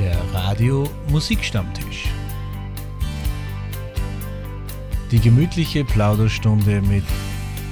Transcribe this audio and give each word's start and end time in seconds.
Der 0.00 0.16
Radio 0.32 0.88
Musikstammtisch. 1.10 2.08
Die 5.10 5.18
gemütliche 5.18 5.84
Plauderstunde 5.84 6.80
mit 6.80 7.04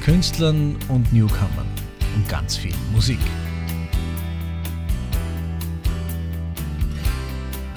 Künstlern 0.04 0.76
und 0.88 1.10
Newcomern 1.10 1.66
und 2.14 2.28
ganz 2.28 2.54
viel 2.54 2.74
Musik. 2.92 3.18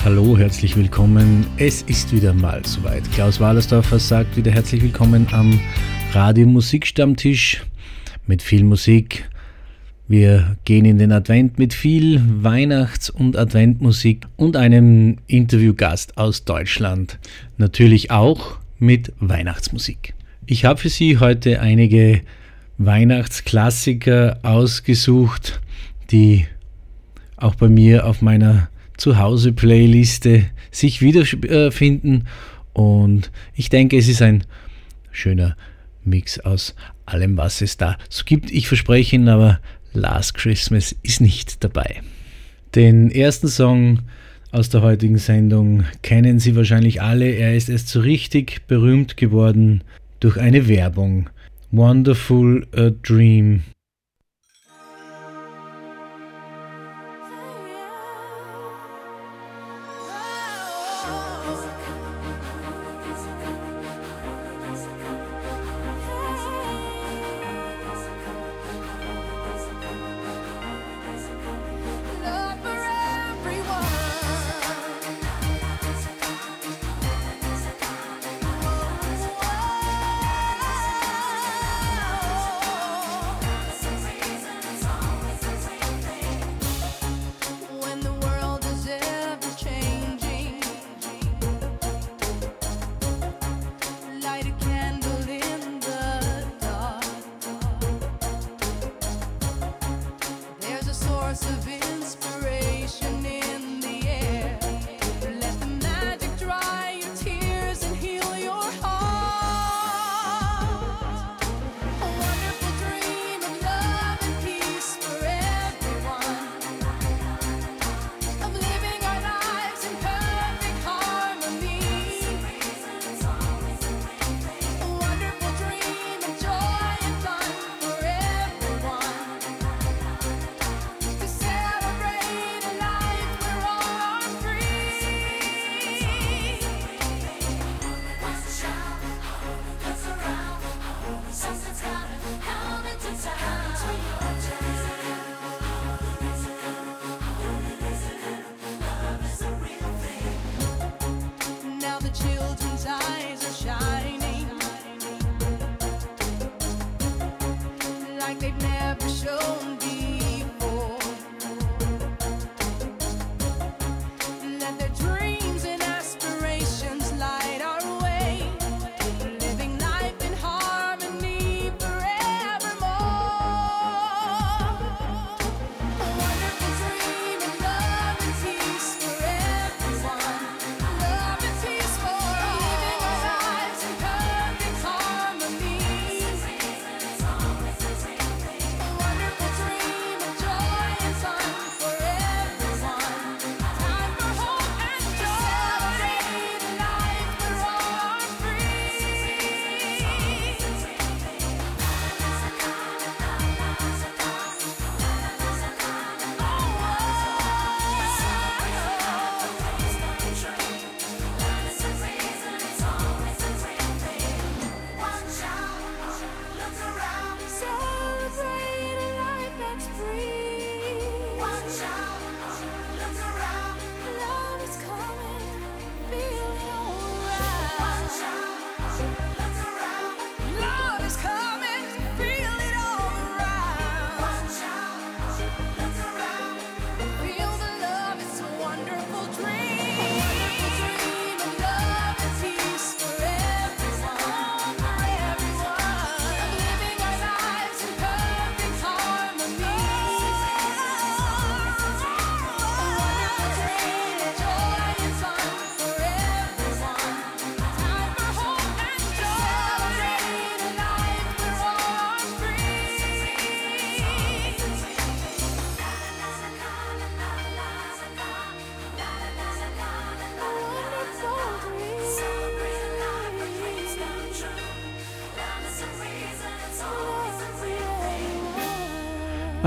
Hallo, 0.03 0.37
herzlich 0.37 0.75
willkommen. 0.75 1.47
Es 1.55 1.83
ist 1.83 2.11
wieder 2.11 2.33
mal 2.33 2.61
soweit. 2.65 3.09
Klaus 3.13 3.39
Wallersdorfer 3.39 3.99
sagt 3.99 4.36
wieder 4.36 4.52
herzlich 4.52 4.81
willkommen 4.81 5.27
am 5.31 5.61
Radio 6.11 6.45
Musikstammtisch 6.45 7.63
mit 8.27 8.41
viel 8.41 8.65
Musik. 8.65 9.30
Wir 10.11 10.57
gehen 10.65 10.83
in 10.83 10.97
den 10.97 11.13
Advent 11.13 11.57
mit 11.57 11.73
viel 11.73 12.21
Weihnachts- 12.43 13.09
und 13.09 13.37
Adventmusik 13.37 14.25
und 14.35 14.57
einem 14.57 15.19
Interviewgast 15.27 16.17
aus 16.17 16.43
Deutschland. 16.43 17.17
Natürlich 17.55 18.11
auch 18.11 18.59
mit 18.77 19.13
Weihnachtsmusik. 19.21 20.13
Ich 20.45 20.66
habe 20.66 20.81
für 20.81 20.89
Sie 20.89 21.19
heute 21.19 21.61
einige 21.61 22.23
Weihnachtsklassiker 22.77 24.39
ausgesucht, 24.43 25.61
die 26.11 26.45
auch 27.38 27.55
bei 27.55 27.69
mir 27.69 28.05
auf 28.05 28.21
meiner 28.21 28.67
Zuhause-Playliste 28.97 30.43
sich 30.71 31.02
wiederfinden. 31.02 32.27
Und 32.73 33.31
ich 33.53 33.69
denke, 33.69 33.97
es 33.97 34.09
ist 34.09 34.21
ein 34.21 34.43
schöner 35.09 35.55
Mix 36.03 36.38
aus 36.38 36.75
allem, 37.05 37.38
was 37.38 37.61
es 37.61 37.77
da 37.77 37.97
so 38.09 38.25
gibt. 38.25 38.52
Ich 38.52 38.67
verspreche 38.67 39.16
Ihnen 39.16 39.30
aber, 39.30 39.61
Last 39.94 40.36
Christmas 40.36 40.95
ist 41.04 41.22
nicht 41.22 41.63
dabei. 41.63 42.02
Den 42.76 43.12
ersten 43.12 43.48
Song 43.48 44.00
aus 44.52 44.70
der 44.70 44.81
heutigen 44.81 45.17
Sendung 45.17 45.84
kennen 46.02 46.40
Sie 46.40 46.55
wahrscheinlich 46.55 47.02
alle. 47.02 47.30
Er 47.30 47.55
ist 47.55 47.70
erst 47.70 47.89
so 47.89 48.00
richtig 48.00 48.67
berühmt 48.67 49.17
geworden 49.17 49.83
durch 50.20 50.38
eine 50.38 50.67
Werbung. 50.67 51.30
Wonderful 51.72 52.67
a 52.75 52.92
Dream. 53.03 53.64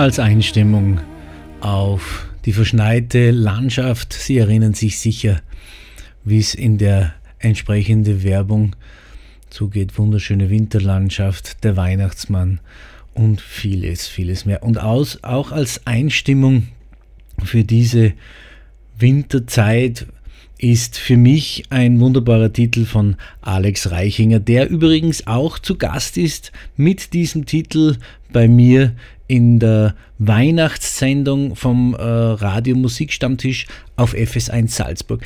Als 0.05 0.19
Einstimmung 0.19 1.01
auf 1.63 2.29
die 2.45 2.53
verschneite 2.53 3.31
Landschaft. 3.31 4.13
Sie 4.13 4.37
erinnern 4.37 4.75
sich 4.75 4.99
sicher, 4.99 5.41
wie 6.25 6.41
es 6.41 6.55
in 6.55 6.77
der 6.77 7.15
entsprechenden 7.39 8.23
Werbung 8.23 8.77
zugeht. 9.49 9.97
Wunderschöne 9.97 10.51
Winterlandschaft, 10.51 11.65
der 11.65 11.79
Weihnachtsmann 11.79 12.61
und 13.15 13.41
vieles, 13.41 14.07
vieles 14.07 14.45
mehr. 14.45 14.63
Und 14.63 14.77
aus, 14.77 15.21
auch 15.25 15.53
als 15.53 15.87
Einstimmung 15.87 16.69
für 17.43 17.65
diese 17.65 18.13
Winterzeit 18.99 20.07
ist 20.59 20.99
für 20.99 21.17
mich 21.17 21.65
ein 21.71 22.01
wunderbarer 22.01 22.53
Titel 22.53 22.85
von 22.85 23.17
Alex 23.41 23.91
Reichinger, 23.91 24.41
der 24.41 24.69
übrigens 24.71 25.27
auch 25.27 25.59
zu 25.59 25.77
Gast 25.77 26.17
ist 26.17 26.53
mit 26.77 27.13
diesem 27.13 27.47
Titel 27.47 27.97
bei 28.33 28.49
mir 28.49 28.95
in 29.27 29.59
der 29.59 29.95
Weihnachtssendung 30.19 31.57
vom 31.57 31.95
äh, 31.95 32.03
Radio 32.03 32.77
Musikstammtisch 32.77 33.67
auf 33.97 34.15
FS1 34.15 34.69
Salzburg. 34.69 35.23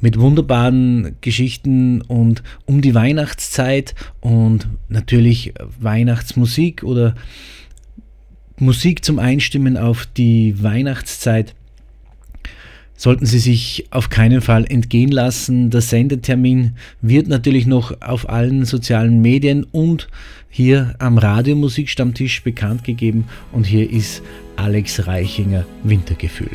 Mit 0.00 0.18
wunderbaren 0.18 1.16
Geschichten 1.20 2.02
und 2.02 2.42
um 2.66 2.80
die 2.80 2.94
Weihnachtszeit 2.94 3.94
und 4.20 4.68
natürlich 4.88 5.54
Weihnachtsmusik 5.80 6.84
oder 6.84 7.16
Musik 8.58 9.04
zum 9.04 9.18
Einstimmen 9.18 9.76
auf 9.76 10.06
die 10.06 10.62
Weihnachtszeit 10.62 11.54
sollten 12.98 13.24
Sie 13.24 13.38
sich 13.38 13.86
auf 13.90 14.10
keinen 14.10 14.42
Fall 14.42 14.66
entgehen 14.68 15.10
lassen. 15.10 15.70
Der 15.70 15.80
Sendetermin 15.80 16.72
wird 17.00 17.28
natürlich 17.28 17.64
noch 17.64 18.02
auf 18.02 18.28
allen 18.28 18.66
sozialen 18.66 19.22
Medien 19.22 19.64
und 19.64 20.08
hier 20.50 20.94
am 20.98 21.16
Radiomusikstammtisch 21.16 22.42
bekannt 22.42 22.84
gegeben 22.84 23.24
und 23.52 23.64
hier 23.64 23.90
ist 23.90 24.22
Alex 24.56 25.06
Reichinger 25.06 25.64
Wintergefühl. 25.84 26.50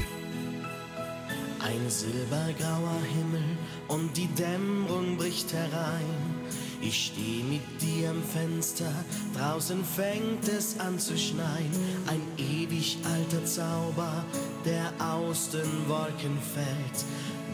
Draußen 9.64 9.84
fängt 9.86 10.48
es 10.50 10.80
an 10.80 11.00
zu 11.00 11.18
schneien. 11.18 11.72
Ein 12.08 12.22
ewig 12.38 12.98
alter 13.04 13.46
Zauber, 13.46 14.26
der 14.66 14.92
aus 15.00 15.50
den 15.50 15.88
Wolken 15.88 16.38
fällt, 16.54 17.06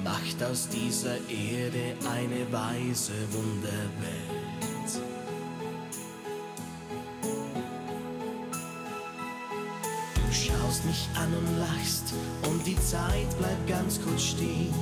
macht 0.03 0.41
aus 0.43 0.67
dieser 0.69 1.17
Erde 1.29 1.95
eine 2.11 2.51
weise 2.51 3.13
Wunderwelt. 3.31 5.01
Du 10.15 10.33
schaust 10.33 10.85
mich 10.85 11.07
an 11.15 11.31
und 11.33 11.59
lachst 11.59 12.13
und 12.49 12.65
die 12.65 12.79
Zeit 12.79 13.37
bleibt 13.37 13.67
ganz 13.67 14.01
kurz 14.01 14.23
stehen. 14.23 14.73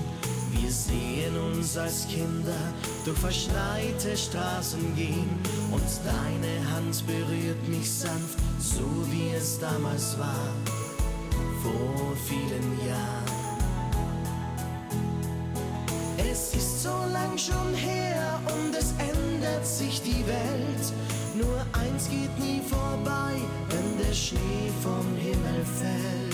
Wir 0.59 0.71
sehen 0.71 1.37
uns 1.37 1.77
als 1.77 2.07
Kinder 2.07 2.73
durch 3.05 3.17
verschneite 3.17 4.17
Straßen 4.17 4.95
gehen 4.95 5.29
und 5.71 5.83
deine 6.03 6.71
Hand 6.71 7.05
berührt 7.05 7.67
mich 7.67 7.91
sanft, 7.91 8.39
so 8.59 8.85
wie 9.11 9.35
es 9.35 9.59
damals 9.59 10.17
war, 10.17 10.49
vor 11.61 12.15
vielen 12.27 12.87
Jahren. 12.87 13.27
Es 16.31 16.53
ist 16.55 16.83
so 16.83 16.95
lang 17.13 17.37
schon 17.37 17.73
her 17.73 18.39
und 18.45 18.75
es 18.75 18.93
ändert 18.97 19.65
sich 19.65 20.01
die 20.01 20.25
Welt. 20.27 20.93
Nur 21.35 21.59
eins 21.73 22.09
geht 22.09 22.37
nie 22.39 22.61
vorbei, 22.67 23.35
wenn 23.69 23.97
der 24.05 24.13
Schnee 24.13 24.71
vom 24.81 25.05
Himmel 25.15 25.65
fällt. 25.79 26.27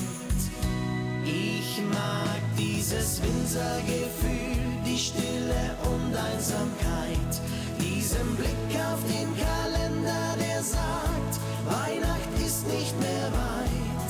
Ich 1.25 1.62
mag 1.81 2.41
dieses 2.57 3.21
Wintergefühl, 3.21 4.57
die 4.85 4.97
Stille 4.97 5.75
und 5.83 6.15
Einsamkeit, 6.15 7.33
diesen 7.79 8.35
Blick 8.35 8.69
auf 8.91 8.99
den 9.07 9.29
Kalender, 9.35 10.35
der 10.39 10.61
sagt, 10.61 11.33
Weihnacht 11.65 12.33
ist 12.45 12.67
nicht 12.67 12.99
mehr 12.99 13.29
weit 13.31 14.09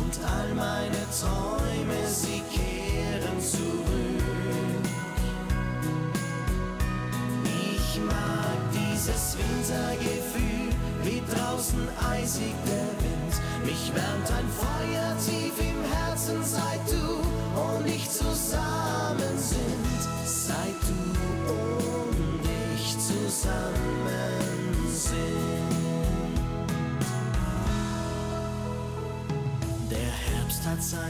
und 0.00 0.14
all 0.24 0.54
meine 0.54 1.04
Träume, 1.20 2.08
sie 2.08 2.42
kehren 2.50 3.40
zurück. 3.40 3.84
Ich 7.44 8.00
mag 8.00 8.58
dieses 8.72 9.36
Wintergefühl, 9.36 10.70
wie 11.02 11.22
draußen 11.32 11.86
eisig 12.12 12.54
der 12.66 12.88
Wind. 13.02 13.34
Mich 13.64 13.92
wärmt 13.94 14.30
ein 14.30 14.48
Feuer 14.48 15.16
tief 15.18 15.58
im 15.58 15.82
Herzen, 15.92 16.42
seit 16.42 16.63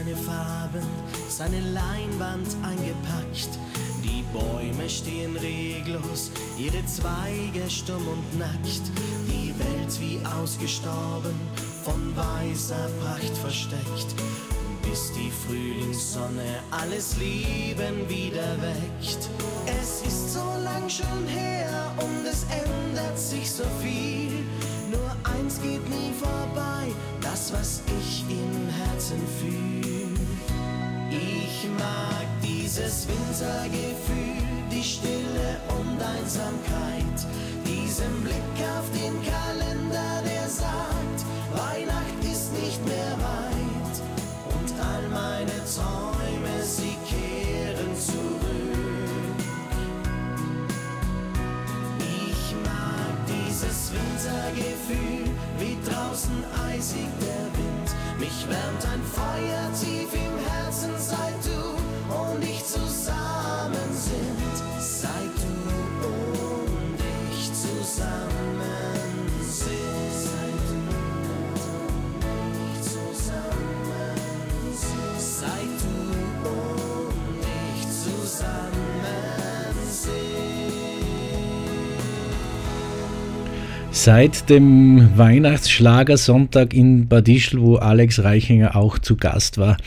seine 0.05 0.17
Farben, 0.17 0.87
seine 1.29 1.59
Leinwand 1.71 2.47
eingepackt. 2.61 3.49
Die 4.03 4.23
Bäume 4.33 4.87
stehen 4.87 5.35
reglos, 5.35 6.29
ihre 6.57 6.85
Zweige 6.85 7.69
stumm 7.69 8.07
und 8.07 8.39
nackt. 8.39 8.81
Die 9.27 9.53
Welt 9.57 9.99
wie 9.99 10.19
ausgestorben, 10.25 11.33
von 11.83 12.15
weißer 12.15 12.89
Pracht 13.01 13.35
versteckt. 13.37 14.15
Bis 14.83 15.11
die 15.13 15.31
Frühlingssonne 15.47 16.59
alles 16.69 17.17
Leben 17.17 18.07
wieder 18.07 18.55
weckt. 18.61 19.29
Es 19.65 20.05
ist 20.05 20.33
so 20.33 20.45
lang 20.63 20.87
schon 20.87 21.27
her 21.27 21.91
und 21.97 22.27
es 22.27 22.43
ändert 22.43 23.17
sich 23.17 23.49
so 23.49 23.63
viel. 23.81 24.45
Nur 24.91 25.11
eins 25.33 25.59
geht 25.61 25.89
nie 25.89 26.13
vorbei, 26.19 26.93
das 27.21 27.51
was 27.51 27.81
ich 27.99 28.23
im 28.29 28.69
Herzen 28.69 29.21
fühl. 29.39 29.94
Mag 31.85 32.27
dieses 32.41 33.07
Wintergefühl, 33.07 34.41
die 34.71 34.83
Stille 34.83 35.49
und 35.77 36.01
Einsamkeit, 36.01 37.17
diesen 37.63 38.13
Blick 38.23 38.57
auf 38.75 38.87
den 38.91 39.15
Kalender, 39.21 40.13
der 40.25 40.49
sagt, 40.49 41.19
Weihnacht 41.53 42.21
ist 42.23 42.51
nicht 42.53 42.83
mehr 42.85 43.13
weit 43.21 43.95
und 44.55 44.73
all 44.91 45.05
meine 45.09 45.57
Träume, 45.75 46.55
sie 46.63 46.97
kehren 47.11 47.93
zurück. 47.95 49.37
Ich 51.99 52.55
mag 52.63 53.15
dieses 53.27 53.91
Wintergefühl, 53.93 55.29
wie 55.59 55.77
draußen 55.87 56.43
eisig 56.67 57.09
der 57.21 57.45
Wind. 57.57 57.89
Mich 58.19 58.39
wärmt 58.49 58.83
ein 58.91 59.03
Feuer 59.03 59.65
tief 59.79 60.11
im 60.13 60.24
Seit 84.05 84.51
dem 84.51 85.17
Weihnachtsschlagersonntag 85.17 86.75
in 86.75 87.07
Bad 87.07 87.27
Ischl, 87.27 87.59
wo 87.59 87.77
Alex 87.77 88.23
Reichinger 88.23 88.75
auch 88.75 88.99
zu 88.99 89.17
Gast 89.17 89.57
war, 89.57 89.77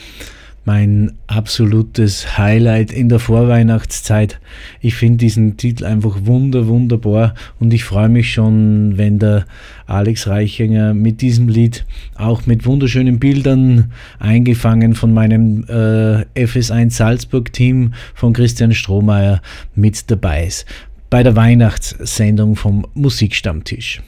mein 0.64 1.12
absolutes 1.28 2.36
Highlight 2.36 2.90
in 2.90 3.08
der 3.08 3.20
Vorweihnachtszeit. 3.20 4.40
Ich 4.80 4.96
finde 4.96 5.18
diesen 5.18 5.56
Titel 5.56 5.84
einfach 5.84 6.18
wunder, 6.24 6.66
wunderbar 6.66 7.34
und 7.60 7.72
ich 7.72 7.84
freue 7.84 8.08
mich 8.08 8.32
schon, 8.32 8.98
wenn 8.98 9.20
der 9.20 9.46
Alex 9.86 10.26
Reichinger 10.26 10.94
mit 10.94 11.22
diesem 11.22 11.48
Lied 11.48 11.86
auch 12.16 12.44
mit 12.44 12.66
wunderschönen 12.66 13.20
Bildern 13.20 13.92
eingefangen 14.18 14.94
von 14.94 15.14
meinem 15.14 15.64
äh, 15.68 16.24
FS1 16.34 16.90
Salzburg 16.90 17.52
Team 17.52 17.94
von 18.14 18.32
Christian 18.32 18.74
Strohmeier 18.74 19.40
mit 19.76 20.10
dabei 20.10 20.48
ist. 20.48 20.66
Bei 21.10 21.22
der 21.22 21.36
Weihnachtssendung 21.36 22.54
vom 22.54 22.86
Musikstammtisch. 22.92 24.02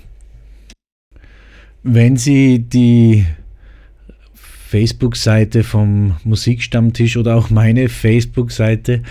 Wenn 1.83 2.19
Sie 2.19 2.59
die 2.59 3.25
Facebook-Seite 4.35 5.64
vom 5.64 6.16
Musikstammtisch 6.25 7.16
oder 7.16 7.37
auch 7.37 7.49
meine 7.49 7.88
Facebook-Seite 7.88 9.02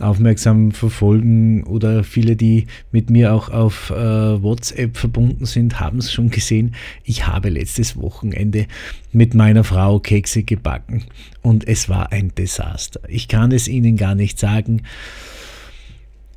aufmerksam 0.00 0.72
verfolgen 0.72 1.62
oder 1.62 2.02
viele, 2.02 2.34
die 2.34 2.66
mit 2.90 3.08
mir 3.08 3.32
auch 3.32 3.50
auf 3.50 3.90
äh, 3.90 3.94
WhatsApp 3.94 4.96
verbunden 4.96 5.46
sind, 5.46 5.78
haben 5.78 5.98
es 5.98 6.12
schon 6.12 6.30
gesehen. 6.30 6.74
Ich 7.04 7.26
habe 7.28 7.50
letztes 7.50 7.96
Wochenende 7.96 8.66
mit 9.12 9.34
meiner 9.34 9.62
Frau 9.62 10.00
Kekse 10.00 10.42
gebacken 10.42 11.04
und 11.40 11.68
es 11.68 11.88
war 11.88 12.10
ein 12.10 12.34
Desaster. 12.34 13.00
Ich 13.08 13.28
kann 13.28 13.52
es 13.52 13.68
Ihnen 13.68 13.96
gar 13.96 14.16
nicht 14.16 14.40
sagen. 14.40 14.82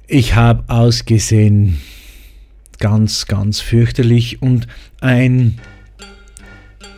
Ich 0.08 0.36
habe 0.36 0.64
ausgesehen 0.68 1.82
ganz, 2.80 3.26
ganz 3.26 3.60
fürchterlich 3.60 4.40
und 4.42 4.68
ein 5.02 5.60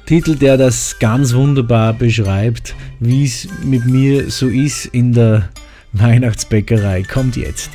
Titel, 0.06 0.36
der 0.36 0.58
das 0.58 1.00
ganz 1.00 1.34
wunderbar 1.34 1.94
beschreibt, 1.94 2.76
wie 3.00 3.24
es 3.24 3.48
mit 3.64 3.86
mir 3.86 4.30
so 4.30 4.48
ist 4.48 4.88
in 4.88 5.14
der 5.14 5.50
Weihnachtsbäckerei, 5.94 7.04
kommt 7.04 7.38
jetzt. 7.38 7.70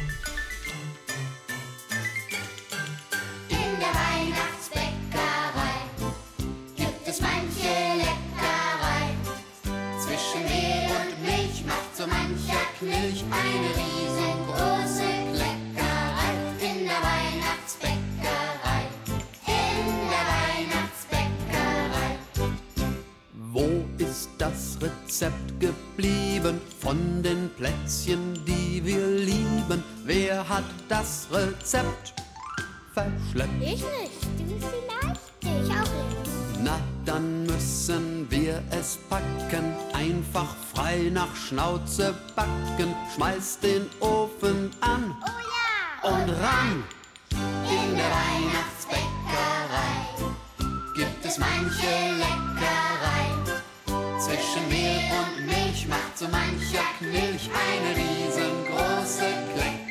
Geblieben 26.52 26.60
von 26.80 27.22
den 27.22 27.50
Plätzchen, 27.56 28.44
die 28.44 28.84
wir 28.84 29.06
lieben? 29.06 29.82
Wer 30.04 30.48
hat 30.48 30.64
das 30.88 31.26
Rezept 31.30 32.14
verschleppt? 32.92 33.50
Ich 33.60 33.70
nicht, 33.70 34.22
du 34.38 34.58
vielleicht? 34.58 35.20
Ich 35.40 35.70
auch 35.70 35.80
nicht. 35.80 36.60
Na, 36.62 36.78
dann 37.04 37.46
müssen 37.46 38.26
wir 38.30 38.62
es 38.70 38.98
packen, 39.08 39.74
einfach 39.92 40.54
frei 40.74 41.10
nach 41.12 41.34
Schnauze 41.34 42.14
backen. 42.36 42.94
Schmeiß 43.14 43.58
den 43.60 43.86
Ofen 44.00 44.70
an 44.80 45.14
oh 45.22 45.26
ja, 46.04 46.10
und 46.10 46.28
ran. 46.30 46.84
In 47.30 47.96
der 47.96 48.10
Weihnachtsbäckerei 48.10 49.94
gibt 50.94 51.24
es 51.24 51.38
manche 51.38 51.86
Leckerei. 52.18 52.91
Zwischen 54.24 54.68
Mehl 54.68 55.00
und 55.18 55.46
Milch 55.46 55.88
macht 55.88 56.16
so 56.16 56.28
mancher 56.28 56.84
Knilch 56.98 57.50
eine 57.50 57.96
riesengroße 57.96 59.24
Kleckerei 59.52 59.81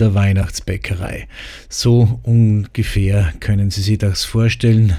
der 0.00 0.14
Weihnachtsbäckerei. 0.14 1.28
So 1.68 2.20
ungefähr 2.22 3.32
können 3.40 3.70
Sie 3.70 3.82
sich 3.82 3.98
das 3.98 4.24
vorstellen, 4.24 4.96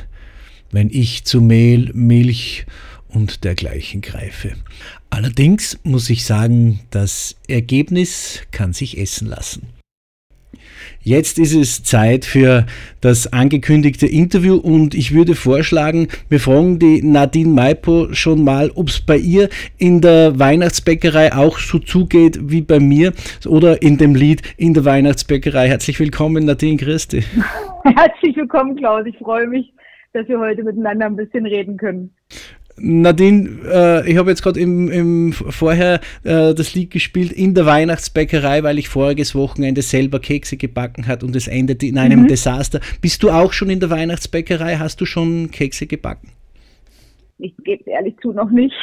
wenn 0.72 0.89
ich 0.89 1.25
zu 1.25 1.41
Mehl, 1.41 1.91
Milch 1.94 2.65
und 3.08 3.44
dergleichen 3.44 4.01
greife. 4.01 4.53
Allerdings 5.10 5.79
muss 5.84 6.10
ich 6.10 6.25
sagen, 6.25 6.82
das 6.91 7.36
Ergebnis 7.48 8.41
kann 8.51 8.74
sich 8.74 8.98
essen 9.00 9.27
lassen. 9.27 9.78
Jetzt 11.01 11.39
ist 11.39 11.56
es 11.56 11.82
Zeit 11.84 12.25
für 12.25 12.65
das 13.00 13.32
angekündigte 13.32 14.06
Interview 14.06 14.56
und 14.56 14.94
ich 14.94 15.13
würde 15.13 15.34
vorschlagen, 15.34 16.10
wir 16.27 16.41
fragen 16.41 16.77
die 16.77 17.01
Nadine 17.01 17.53
Maipo 17.53 18.10
schon 18.12 18.44
mal, 18.44 18.70
ob 18.75 18.89
es 18.89 19.00
bei 19.00 19.15
ihr 19.15 19.48
in 19.77 20.01
der 20.01 20.38
Weihnachtsbäckerei 20.38 21.32
auch 21.34 21.58
so 21.58 21.79
zugeht 21.79 22.38
wie 22.41 22.62
bei 22.62 22.82
mir 22.82 23.13
oder 23.48 23.82
in 23.82 23.98
dem 23.98 24.13
Lied 24.13 24.41
in 24.58 24.74
der 24.74 24.84
Weihnachtsbäckerei. 24.84 25.70
Herzlich 25.70 25.98
willkommen, 26.01 26.44
Nadine 26.44 26.75
Christi. 26.75 27.24
Herzlich 27.86 28.36
willkommen, 28.36 28.75
Klaus. 28.75 29.06
Ich 29.06 29.18
freue 29.20 29.48
mich, 29.48 29.72
dass 30.12 30.27
wir 30.27 30.38
heute 30.38 30.63
miteinander 30.63 31.06
ein 31.06 31.15
bisschen 31.15 31.46
reden 31.46 31.77
können. 31.77 32.13
Nadine, 32.81 33.59
äh, 33.65 34.09
ich 34.12 34.17
habe 34.17 34.29
jetzt 34.29 34.41
gerade 34.41 34.59
im, 34.59 34.89
im 34.89 35.33
vorher 35.33 36.01
äh, 36.24 36.53
das 36.53 36.75
Lied 36.75 36.91
gespielt 36.91 37.31
in 37.31 37.53
der 37.53 37.65
Weihnachtsbäckerei, 37.65 38.63
weil 38.63 38.79
ich 38.79 38.89
voriges 38.89 39.36
Wochenende 39.36 39.81
selber 39.81 40.19
Kekse 40.19 40.57
gebacken 40.57 41.07
hat 41.07 41.24
und 41.24 41.36
es 41.36 41.48
endete 41.48 41.86
in 41.86 41.98
einem 41.98 42.27
Desaster. 42.27 42.79
Bist 43.01 43.24
du 43.24 43.29
auch 43.29 43.53
schon 43.53 43.69
in 43.69 43.79
der 43.79 43.89
Weihnachtsbäckerei? 43.89 44.77
Hast 44.77 45.01
du 45.01 45.05
schon 45.05 45.51
Kekse 45.51 45.88
gebacken? 45.88 46.29
Ich 47.38 47.55
gebe 47.63 47.89
ehrlich 47.89 48.15
zu, 48.21 48.33
noch 48.33 48.50
nicht. 48.50 48.75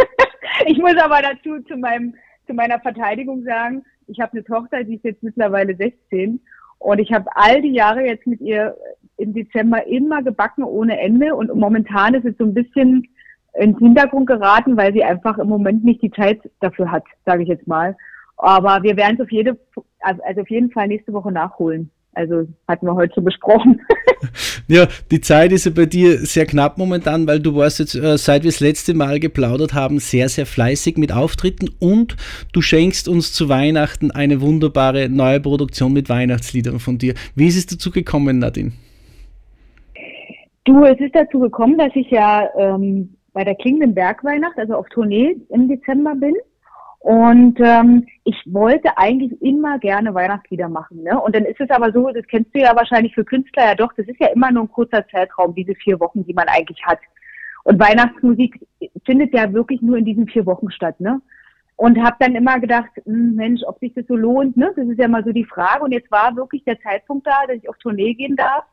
ich 0.66 0.78
muss 0.78 0.96
aber 1.02 1.20
dazu 1.22 1.62
zu, 1.66 1.76
meinem, 1.76 2.14
zu 2.46 2.54
meiner 2.54 2.78
Verteidigung 2.80 3.42
sagen, 3.44 3.82
ich 4.06 4.20
habe 4.20 4.32
eine 4.32 4.44
Tochter, 4.44 4.84
die 4.84 4.96
ist 4.96 5.04
jetzt 5.04 5.22
mittlerweile 5.22 5.74
16 5.74 6.40
und 6.78 6.98
ich 6.98 7.12
habe 7.12 7.24
all 7.34 7.62
die 7.62 7.72
Jahre 7.72 8.04
jetzt 8.04 8.26
mit 8.26 8.40
ihr 8.40 8.76
im 9.16 9.32
Dezember 9.32 9.86
immer 9.86 10.22
gebacken 10.22 10.64
ohne 10.64 10.98
Ende 11.00 11.34
und 11.34 11.54
momentan 11.54 12.14
ist 12.14 12.26
es 12.26 12.36
so 12.36 12.44
ein 12.44 12.54
bisschen 12.54 13.08
ins 13.54 13.78
Hintergrund 13.78 14.26
geraten, 14.26 14.76
weil 14.76 14.92
sie 14.92 15.04
einfach 15.04 15.38
im 15.38 15.48
Moment 15.48 15.84
nicht 15.84 16.02
die 16.02 16.10
Zeit 16.10 16.40
dafür 16.60 16.90
hat, 16.90 17.04
sage 17.24 17.42
ich 17.42 17.48
jetzt 17.48 17.66
mal. 17.66 17.96
Aber 18.36 18.82
wir 18.82 18.96
werden 18.96 19.16
es 19.16 19.22
auf 19.22 19.30
jede, 19.30 19.56
also 20.00 20.22
also 20.24 20.40
auf 20.40 20.50
jeden 20.50 20.70
Fall 20.70 20.88
nächste 20.88 21.12
Woche 21.12 21.30
nachholen. 21.30 21.90
Also 22.14 22.46
hatten 22.68 22.86
wir 22.86 22.94
heute 22.94 23.14
so 23.14 23.22
besprochen. 23.22 23.80
Ja, 24.66 24.86
die 25.10 25.20
Zeit 25.20 25.52
ist 25.52 25.66
ja 25.66 25.72
bei 25.74 25.84
dir 25.84 26.16
sehr 26.20 26.46
knapp 26.46 26.78
momentan, 26.78 27.26
weil 27.26 27.38
du 27.38 27.54
warst 27.54 27.80
jetzt, 27.80 27.94
äh, 27.94 28.16
seit 28.16 28.44
wir 28.44 28.50
das 28.50 28.60
letzte 28.60 28.94
Mal 28.94 29.20
geplaudert 29.20 29.74
haben, 29.74 29.98
sehr, 29.98 30.30
sehr 30.30 30.46
fleißig 30.46 30.96
mit 30.96 31.12
Auftritten 31.12 31.68
und 31.80 32.16
du 32.52 32.62
schenkst 32.62 33.06
uns 33.06 33.34
zu 33.34 33.50
Weihnachten 33.50 34.10
eine 34.10 34.40
wunderbare 34.40 35.10
neue 35.10 35.40
Produktion 35.40 35.92
mit 35.92 36.08
Weihnachtsliedern 36.08 36.78
von 36.78 36.96
dir. 36.96 37.12
Wie 37.34 37.46
ist 37.46 37.56
es 37.56 37.66
dazu 37.66 37.90
gekommen, 37.90 38.38
Nadine? 38.38 38.72
Du, 40.64 40.82
es 40.84 40.98
ist 40.98 41.14
dazu 41.14 41.40
gekommen, 41.40 41.76
dass 41.76 41.94
ich 41.94 42.10
ja 42.10 42.48
ähm, 42.58 43.13
bei 43.34 43.44
der 43.44 43.56
Klingenden 43.56 43.94
Bergweihnacht, 43.94 44.58
also 44.58 44.76
auf 44.76 44.88
Tournee 44.88 45.36
im 45.50 45.68
Dezember 45.68 46.14
bin. 46.14 46.34
Und 47.00 47.60
ähm, 47.60 48.06
ich 48.24 48.40
wollte 48.46 48.96
eigentlich 48.96 49.42
immer 49.42 49.78
gerne 49.78 50.14
Weihnachtslieder 50.14 50.70
machen. 50.70 51.02
Ne? 51.02 51.20
Und 51.20 51.36
dann 51.36 51.44
ist 51.44 51.60
es 51.60 51.68
aber 51.68 51.92
so, 51.92 52.10
das 52.10 52.26
kennst 52.28 52.54
du 52.54 52.60
ja 52.60 52.74
wahrscheinlich 52.74 53.14
für 53.14 53.26
Künstler 53.26 53.66
ja 53.66 53.74
doch, 53.74 53.92
das 53.94 54.06
ist 54.06 54.18
ja 54.20 54.28
immer 54.28 54.50
nur 54.50 54.62
ein 54.62 54.72
kurzer 54.72 55.06
Zeitraum, 55.08 55.54
diese 55.54 55.74
vier 55.74 56.00
Wochen, 56.00 56.24
die 56.24 56.32
man 56.32 56.48
eigentlich 56.48 56.82
hat. 56.86 57.00
Und 57.64 57.78
Weihnachtsmusik 57.78 58.66
findet 59.04 59.34
ja 59.34 59.52
wirklich 59.52 59.82
nur 59.82 59.98
in 59.98 60.06
diesen 60.06 60.26
vier 60.28 60.46
Wochen 60.46 60.70
statt. 60.70 60.98
Ne? 60.98 61.20
Und 61.76 62.02
habe 62.02 62.16
dann 62.20 62.36
immer 62.36 62.58
gedacht, 62.58 62.90
hm, 63.04 63.34
Mensch, 63.34 63.60
ob 63.66 63.78
sich 63.80 63.92
das 63.92 64.06
so 64.06 64.16
lohnt, 64.16 64.56
ne? 64.56 64.72
Das 64.74 64.86
ist 64.86 64.98
ja 64.98 65.08
mal 65.08 65.24
so 65.24 65.32
die 65.32 65.44
Frage. 65.44 65.84
Und 65.84 65.92
jetzt 65.92 66.10
war 66.10 66.34
wirklich 66.36 66.64
der 66.64 66.80
Zeitpunkt 66.80 67.26
da, 67.26 67.46
dass 67.46 67.56
ich 67.56 67.68
auf 67.68 67.76
Tournee 67.78 68.14
gehen 68.14 68.36
darf. 68.36 68.64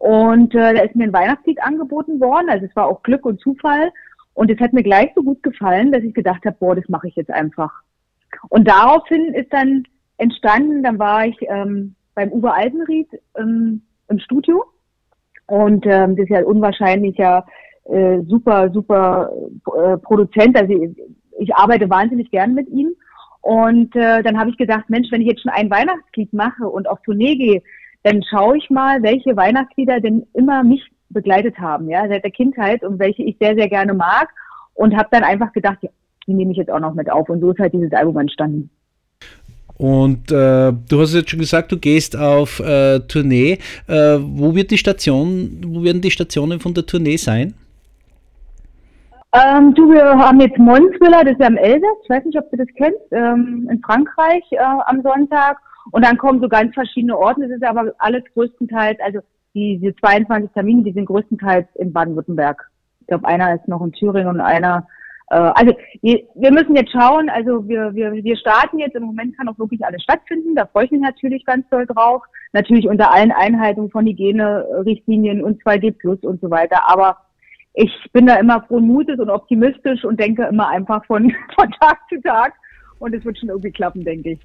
Und 0.00 0.54
äh, 0.54 0.74
da 0.74 0.80
ist 0.80 0.96
mir 0.96 1.04
ein 1.04 1.12
Weihnachtslied 1.12 1.62
angeboten 1.62 2.20
worden. 2.20 2.48
Also 2.48 2.64
es 2.64 2.74
war 2.74 2.86
auch 2.86 3.02
Glück 3.02 3.26
und 3.26 3.38
Zufall. 3.38 3.92
Und 4.32 4.50
es 4.50 4.58
hat 4.58 4.72
mir 4.72 4.82
gleich 4.82 5.10
so 5.14 5.22
gut 5.22 5.42
gefallen, 5.42 5.92
dass 5.92 6.02
ich 6.02 6.14
gedacht 6.14 6.42
habe, 6.46 6.56
boah, 6.58 6.74
das 6.74 6.88
mache 6.88 7.08
ich 7.08 7.16
jetzt 7.16 7.30
einfach. 7.30 7.70
Und 8.48 8.66
daraufhin 8.66 9.34
ist 9.34 9.52
dann 9.52 9.84
entstanden, 10.16 10.82
dann 10.82 10.98
war 10.98 11.26
ich 11.26 11.36
ähm, 11.42 11.94
beim 12.14 12.32
Uwe 12.32 12.50
Altenried 12.50 13.08
ähm, 13.38 13.82
im 14.08 14.18
Studio. 14.20 14.64
Und 15.46 15.84
ähm, 15.84 16.16
das 16.16 16.24
ist 16.24 16.30
ja 16.30 16.38
ein 16.38 16.44
unwahrscheinlicher, 16.44 17.44
äh, 17.84 18.20
super, 18.22 18.70
super 18.70 19.30
äh, 19.66 19.98
Produzent. 19.98 20.56
Also 20.58 20.72
ich, 20.72 20.96
ich 21.40 21.54
arbeite 21.54 21.90
wahnsinnig 21.90 22.30
gern 22.30 22.54
mit 22.54 22.70
ihm. 22.70 22.94
Und 23.42 23.94
äh, 23.96 24.22
dann 24.22 24.38
habe 24.38 24.48
ich 24.48 24.56
gedacht, 24.56 24.88
Mensch, 24.88 25.10
wenn 25.10 25.20
ich 25.20 25.28
jetzt 25.28 25.42
schon 25.42 25.52
ein 25.52 25.70
Weihnachtslied 25.70 26.32
mache 26.32 26.66
und 26.66 26.88
auf 26.88 27.02
Tournee 27.02 27.36
gehe, 27.36 27.62
dann 28.02 28.22
schaue 28.22 28.56
ich 28.56 28.70
mal, 28.70 29.02
welche 29.02 29.36
Weihnachtslieder 29.36 30.00
denn 30.00 30.26
immer 30.34 30.62
mich 30.62 30.82
begleitet 31.10 31.58
haben, 31.58 31.88
ja, 31.88 32.06
seit 32.08 32.24
der 32.24 32.30
Kindheit 32.30 32.82
und 32.82 32.98
welche 32.98 33.22
ich 33.22 33.36
sehr, 33.40 33.54
sehr 33.54 33.68
gerne 33.68 33.94
mag 33.94 34.28
und 34.74 34.96
habe 34.96 35.08
dann 35.10 35.24
einfach 35.24 35.52
gedacht, 35.52 35.78
ja, 35.82 35.90
die 36.26 36.34
nehme 36.34 36.52
ich 36.52 36.58
jetzt 36.58 36.70
auch 36.70 36.80
noch 36.80 36.94
mit 36.94 37.10
auf 37.10 37.28
und 37.28 37.40
so 37.40 37.50
ist 37.50 37.58
halt 37.58 37.72
dieses 37.72 37.92
Album 37.92 38.18
entstanden. 38.18 38.70
Und 39.76 40.30
äh, 40.30 40.72
du 40.72 41.00
hast 41.00 41.14
jetzt 41.14 41.30
schon 41.30 41.40
gesagt, 41.40 41.72
du 41.72 41.78
gehst 41.78 42.14
auf 42.14 42.60
äh, 42.60 43.00
Tournee. 43.00 43.58
Äh, 43.88 44.18
wo 44.20 44.54
wird 44.54 44.70
die 44.70 44.76
Station, 44.76 45.62
wo 45.66 45.82
werden 45.82 46.02
die 46.02 46.10
Stationen 46.10 46.60
von 46.60 46.74
der 46.74 46.84
Tournee 46.84 47.16
sein? 47.16 47.54
Ähm, 49.32 49.74
du, 49.74 49.90
wir 49.90 50.04
haben 50.04 50.40
jetzt 50.40 50.58
Monswiller, 50.58 51.24
das 51.24 51.32
ist 51.32 51.40
ja 51.40 51.46
im 51.46 51.56
Elsass, 51.56 51.96
ich 52.02 52.10
weiß 52.10 52.24
nicht, 52.24 52.36
ob 52.36 52.50
du 52.50 52.56
das 52.58 52.66
kennst, 52.76 53.00
ähm, 53.12 53.68
in 53.70 53.80
Frankreich 53.80 54.42
äh, 54.50 54.58
am 54.58 55.02
Sonntag. 55.02 55.56
Und 55.90 56.04
dann 56.04 56.18
kommen 56.18 56.40
so 56.40 56.48
ganz 56.48 56.74
verschiedene 56.74 57.16
Orte. 57.16 57.42
Das 57.42 57.50
ist 57.50 57.64
aber 57.64 57.92
alles 57.98 58.22
größtenteils, 58.34 58.98
also 59.04 59.20
diese 59.54 59.94
22 59.96 60.50
Termine, 60.52 60.82
die 60.84 60.92
sind 60.92 61.06
größtenteils 61.06 61.66
in 61.76 61.92
Baden-Württemberg. 61.92 62.70
Ich 63.00 63.06
glaube, 63.08 63.26
einer 63.26 63.54
ist 63.54 63.66
noch 63.66 63.82
in 63.82 63.92
Thüringen 63.92 64.28
und 64.28 64.40
einer 64.40 64.86
äh, 65.30 65.34
also 65.34 65.72
wir 66.02 66.52
müssen 66.52 66.76
jetzt 66.76 66.92
schauen, 66.92 67.30
also 67.30 67.66
wir, 67.66 67.94
wir, 67.94 68.12
wir 68.12 68.36
starten 68.36 68.78
jetzt, 68.78 68.96
im 68.96 69.04
Moment 69.04 69.36
kann 69.36 69.48
auch 69.48 69.58
wirklich 69.58 69.84
alles 69.84 70.02
stattfinden, 70.02 70.54
da 70.54 70.66
freue 70.66 70.84
ich 70.84 70.90
mich 70.90 71.00
natürlich 71.00 71.44
ganz 71.44 71.68
doll 71.70 71.86
drauf. 71.86 72.22
Natürlich 72.52 72.88
unter 72.88 73.12
allen 73.12 73.30
Einhaltungen 73.30 73.90
von 73.90 74.06
Hygienerichtlinien 74.06 75.42
und 75.42 75.62
2G 75.62 75.96
Plus 75.96 76.18
und 76.22 76.40
so 76.40 76.50
weiter. 76.50 76.90
Aber 76.90 77.16
ich 77.74 77.92
bin 78.12 78.26
da 78.26 78.34
immer 78.36 78.62
frohen 78.62 78.88
Mutes 78.88 79.20
und 79.20 79.30
optimistisch 79.30 80.04
und 80.04 80.18
denke 80.18 80.44
immer 80.46 80.68
einfach 80.68 81.04
von, 81.04 81.32
von 81.54 81.70
Tag 81.80 81.98
zu 82.08 82.20
Tag. 82.22 82.54
Und 82.98 83.14
es 83.14 83.24
wird 83.24 83.38
schon 83.38 83.48
irgendwie 83.48 83.70
klappen, 83.70 84.04
denke 84.04 84.32
ich. 84.32 84.40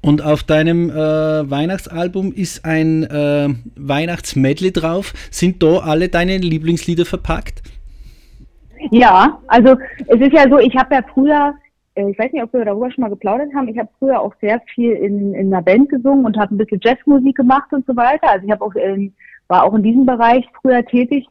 Und 0.00 0.24
auf 0.24 0.42
deinem 0.42 0.90
äh, 0.90 0.94
Weihnachtsalbum 0.94 2.32
ist 2.32 2.64
ein 2.64 3.04
äh, 3.04 3.48
Weihnachtsmedley 3.76 4.72
drauf. 4.72 5.12
Sind 5.30 5.62
da 5.62 5.78
alle 5.78 6.08
deine 6.08 6.38
Lieblingslieder 6.38 7.04
verpackt? 7.04 7.62
Ja, 8.90 9.40
also 9.48 9.76
es 10.06 10.20
ist 10.20 10.32
ja 10.32 10.48
so, 10.48 10.58
ich 10.58 10.74
habe 10.76 10.94
ja 10.94 11.02
früher, 11.12 11.54
äh, 11.94 12.10
ich 12.10 12.18
weiß 12.18 12.32
nicht, 12.32 12.42
ob 12.42 12.52
wir 12.52 12.64
darüber 12.64 12.90
schon 12.90 13.02
mal 13.02 13.10
geplaudert 13.10 13.52
haben, 13.54 13.68
ich 13.68 13.78
habe 13.78 13.88
früher 13.98 14.20
auch 14.20 14.34
sehr 14.40 14.60
viel 14.74 14.92
in, 14.92 15.34
in 15.34 15.52
einer 15.52 15.62
Band 15.62 15.88
gesungen 15.88 16.24
und 16.24 16.36
habe 16.38 16.54
ein 16.54 16.58
bisschen 16.58 16.80
Jazzmusik 16.82 17.36
gemacht 17.36 17.72
und 17.72 17.84
so 17.86 17.96
weiter. 17.96 18.30
Also 18.30 18.46
ich 18.46 18.52
habe 18.52 18.64
auch 18.64 18.74
in, 18.74 19.14
war 19.48 19.64
auch 19.64 19.74
in 19.74 19.82
diesem 19.82 20.06
Bereich 20.06 20.44
früher 20.60 20.84
tätig. 20.84 21.26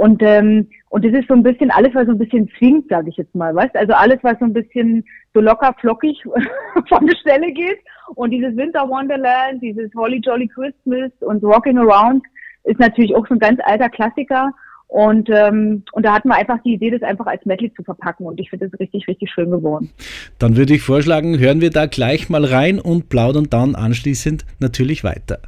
Und 0.00 0.22
ähm, 0.22 0.66
und 0.88 1.04
das 1.04 1.12
ist 1.12 1.28
so 1.28 1.34
ein 1.34 1.42
bisschen 1.42 1.70
alles, 1.70 1.94
was 1.94 2.06
so 2.06 2.12
ein 2.12 2.18
bisschen 2.18 2.50
zwingt, 2.58 2.88
sage 2.88 3.10
ich 3.10 3.16
jetzt 3.18 3.34
mal, 3.34 3.54
weißt? 3.54 3.76
Also 3.76 3.92
alles, 3.92 4.16
was 4.22 4.38
so 4.38 4.46
ein 4.46 4.54
bisschen 4.54 5.04
so 5.34 5.40
locker 5.42 5.74
flockig 5.78 6.16
von 6.88 7.06
der 7.06 7.16
Stelle 7.16 7.52
geht. 7.52 7.78
Und 8.14 8.30
dieses 8.30 8.56
Winter 8.56 8.88
Wonderland, 8.88 9.62
dieses 9.62 9.94
Holly 9.94 10.16
Jolly 10.24 10.48
Christmas 10.48 11.12
und 11.20 11.44
Rocking 11.44 11.76
Around 11.76 12.24
ist 12.64 12.80
natürlich 12.80 13.14
auch 13.14 13.26
so 13.28 13.34
ein 13.34 13.40
ganz 13.40 13.60
alter 13.62 13.90
Klassiker. 13.90 14.50
Und, 14.88 15.28
ähm, 15.28 15.84
und 15.92 16.06
da 16.06 16.14
hatten 16.14 16.28
wir 16.28 16.36
einfach 16.36 16.62
die 16.64 16.72
Idee, 16.72 16.90
das 16.90 17.02
einfach 17.02 17.26
als 17.26 17.44
Medley 17.44 17.70
zu 17.74 17.82
verpacken. 17.84 18.24
Und 18.24 18.40
ich 18.40 18.48
finde 18.48 18.70
das 18.70 18.80
richtig, 18.80 19.06
richtig 19.06 19.30
schön 19.30 19.50
geworden. 19.50 19.90
Dann 20.38 20.56
würde 20.56 20.74
ich 20.74 20.82
vorschlagen, 20.82 21.38
hören 21.38 21.60
wir 21.60 21.70
da 21.70 21.84
gleich 21.84 22.30
mal 22.30 22.46
rein 22.46 22.80
und 22.80 23.10
plaudern 23.10 23.48
dann 23.50 23.74
anschließend 23.74 24.46
natürlich 24.60 25.04
weiter. 25.04 25.40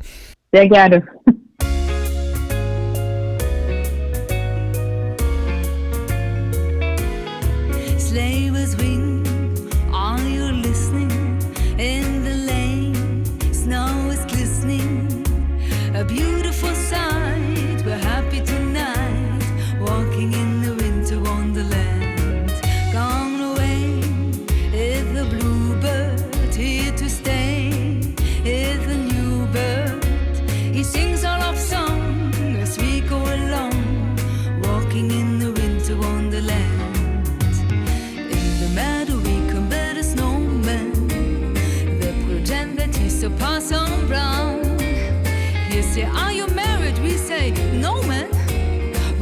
Sehr 0.53 0.69
gerne. 0.69 1.05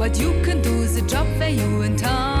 What 0.01 0.19
you 0.19 0.31
can 0.41 0.63
do 0.63 0.81
is 0.81 0.97
a 0.97 1.03
job 1.03 1.27
for 1.37 1.45
you 1.45 1.83
in 1.83 1.95
town. 1.95 2.40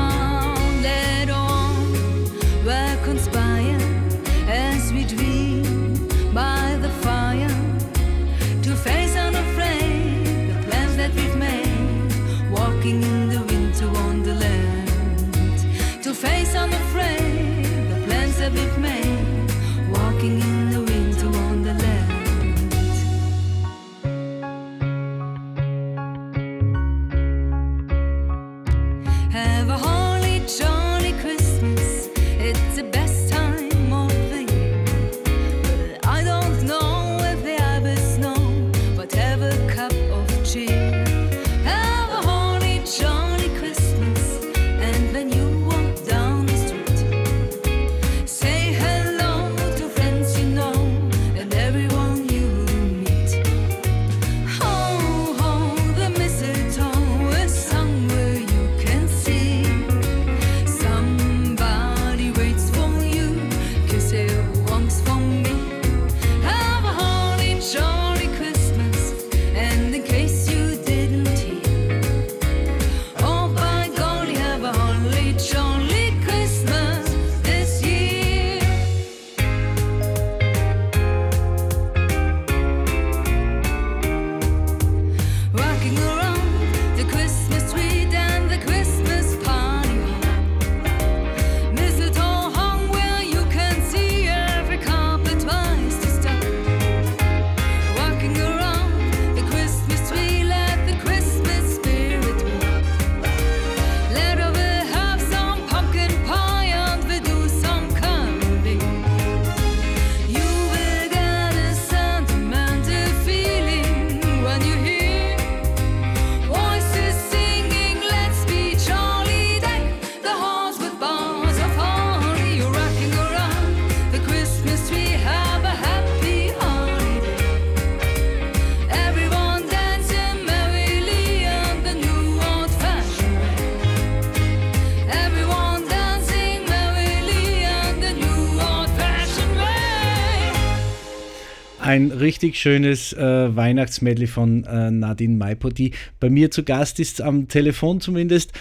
Richtig 142.21 142.57
schönes 142.57 143.13
äh, 143.13 143.55
Weihnachtsmedley 143.55 144.27
von 144.27 144.63
äh, 144.63 144.91
Nadine 144.91 145.37
Maipo, 145.37 145.69
die 145.69 145.93
bei 146.19 146.29
mir 146.29 146.51
zu 146.51 146.63
Gast 146.63 146.99
ist, 146.99 147.21
am 147.21 147.47
Telefon 147.47 147.99
zumindest. 147.99 148.53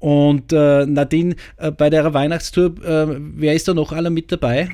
Und 0.00 0.52
äh, 0.52 0.84
Nadine, 0.86 1.36
äh, 1.56 1.70
bei 1.70 1.88
der 1.88 2.12
Weihnachtstour, 2.12 2.74
äh, 2.84 3.16
wer 3.18 3.54
ist 3.54 3.68
da 3.68 3.74
noch 3.74 3.92
alle 3.92 4.10
mit 4.10 4.30
dabei? 4.30 4.68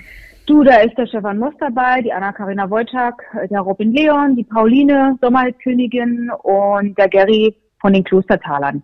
Du, 0.47 0.65
da 0.65 0.81
ist 0.81 0.99
der 0.99 1.07
Stefan 1.07 1.39
Moss 1.39 1.55
dabei, 1.61 2.03
die 2.03 2.13
Anna-Karina 2.13 2.69
Wojcik, 2.69 3.15
der 3.49 3.61
Robin 3.61 3.93
Leon, 3.93 4.35
die 4.35 4.43
Pauline, 4.43 5.17
Sommerhit-Königin 5.21 6.31
und 6.43 6.99
der 6.99 7.09
Gary 7.09 7.55
von 7.81 7.93
den 7.93 8.03
Klostertalern. 8.03 8.83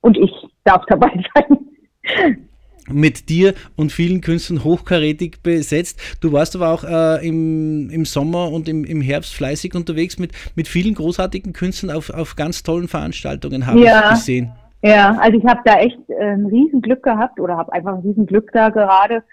Und 0.00 0.16
ich 0.16 0.32
darf 0.64 0.86
dabei 0.86 1.10
sein. 1.34 2.47
Mit 2.92 3.28
dir 3.28 3.54
und 3.76 3.92
vielen 3.92 4.20
Künstlern 4.20 4.64
hochkarätig 4.64 5.42
besetzt. 5.42 6.00
Du 6.20 6.32
warst 6.32 6.56
aber 6.56 6.70
auch 6.70 6.84
äh, 6.84 7.26
im, 7.26 7.90
im 7.90 8.04
Sommer 8.04 8.50
und 8.50 8.68
im, 8.68 8.84
im 8.84 9.00
Herbst 9.00 9.34
fleißig 9.34 9.74
unterwegs 9.74 10.18
mit, 10.18 10.32
mit 10.54 10.68
vielen 10.68 10.94
großartigen 10.94 11.52
Künstlern 11.52 11.96
auf, 11.96 12.10
auf 12.10 12.36
ganz 12.36 12.62
tollen 12.62 12.88
Veranstaltungen, 12.88 13.66
habe 13.66 13.80
Ja. 13.80 14.04
ich 14.04 14.10
gesehen. 14.10 14.52
Ja, 14.82 15.16
also 15.20 15.36
ich 15.36 15.44
habe 15.44 15.60
da 15.64 15.74
echt 15.80 15.98
äh, 16.08 16.34
ein 16.34 16.46
Riesenglück 16.46 17.02
gehabt 17.02 17.40
oder 17.40 17.56
habe 17.56 17.72
einfach 17.72 17.94
ein 17.94 18.00
Riesenglück 18.02 18.50
da 18.52 18.68
gerade. 18.68 19.24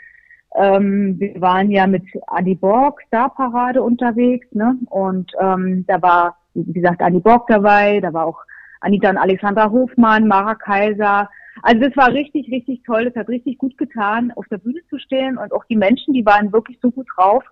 Ähm, 0.56 1.20
wir 1.20 1.40
waren 1.40 1.70
ja 1.70 1.86
mit 1.86 2.04
Andy 2.36 2.56
Borg 2.56 3.02
Starparade 3.08 3.84
unterwegs, 3.84 4.48
ne? 4.54 4.76
Und 4.90 5.32
ähm, 5.40 5.86
da 5.88 6.02
war, 6.02 6.38
wie 6.54 6.74
gesagt, 6.74 7.02
Andy 7.02 7.20
Borg 7.20 7.46
dabei, 7.48 8.00
da 8.00 8.12
war 8.14 8.26
auch 8.26 8.40
Anita 8.82 9.10
und 9.10 9.18
Alexandra 9.18 9.70
Hofmann, 9.70 10.28
Mara 10.28 10.56
Kaiser. 10.56 11.30
Also 11.62 11.82
das 11.82 11.96
war 11.96 12.12
richtig, 12.12 12.52
richtig 12.52 12.84
toll. 12.84 13.06
Das 13.06 13.16
hat 13.16 13.30
richtig 13.30 13.58
gut 13.58 13.78
getan, 13.78 14.32
auf 14.36 14.46
der 14.48 14.58
Bühne 14.58 14.82
zu 14.90 14.98
stehen 15.00 15.38
und 15.38 15.54
auch 15.54 15.66
die 15.66 15.78
Menschen, 15.78 16.14
die 16.14 16.26
waren 16.26 16.52
wirklich 16.52 16.78
so 16.82 16.92
gut 16.92 17.08
drauf. 17.16 17.44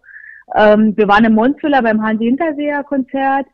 Ähm, 0.56 0.96
wir 0.98 1.08
waren 1.08 1.26
im 1.26 1.36
Monsvilla 1.36 1.82
beim 1.82 2.02
Hansi 2.02 2.26
Hinterseher 2.26 2.84
Konzert. 2.84 3.48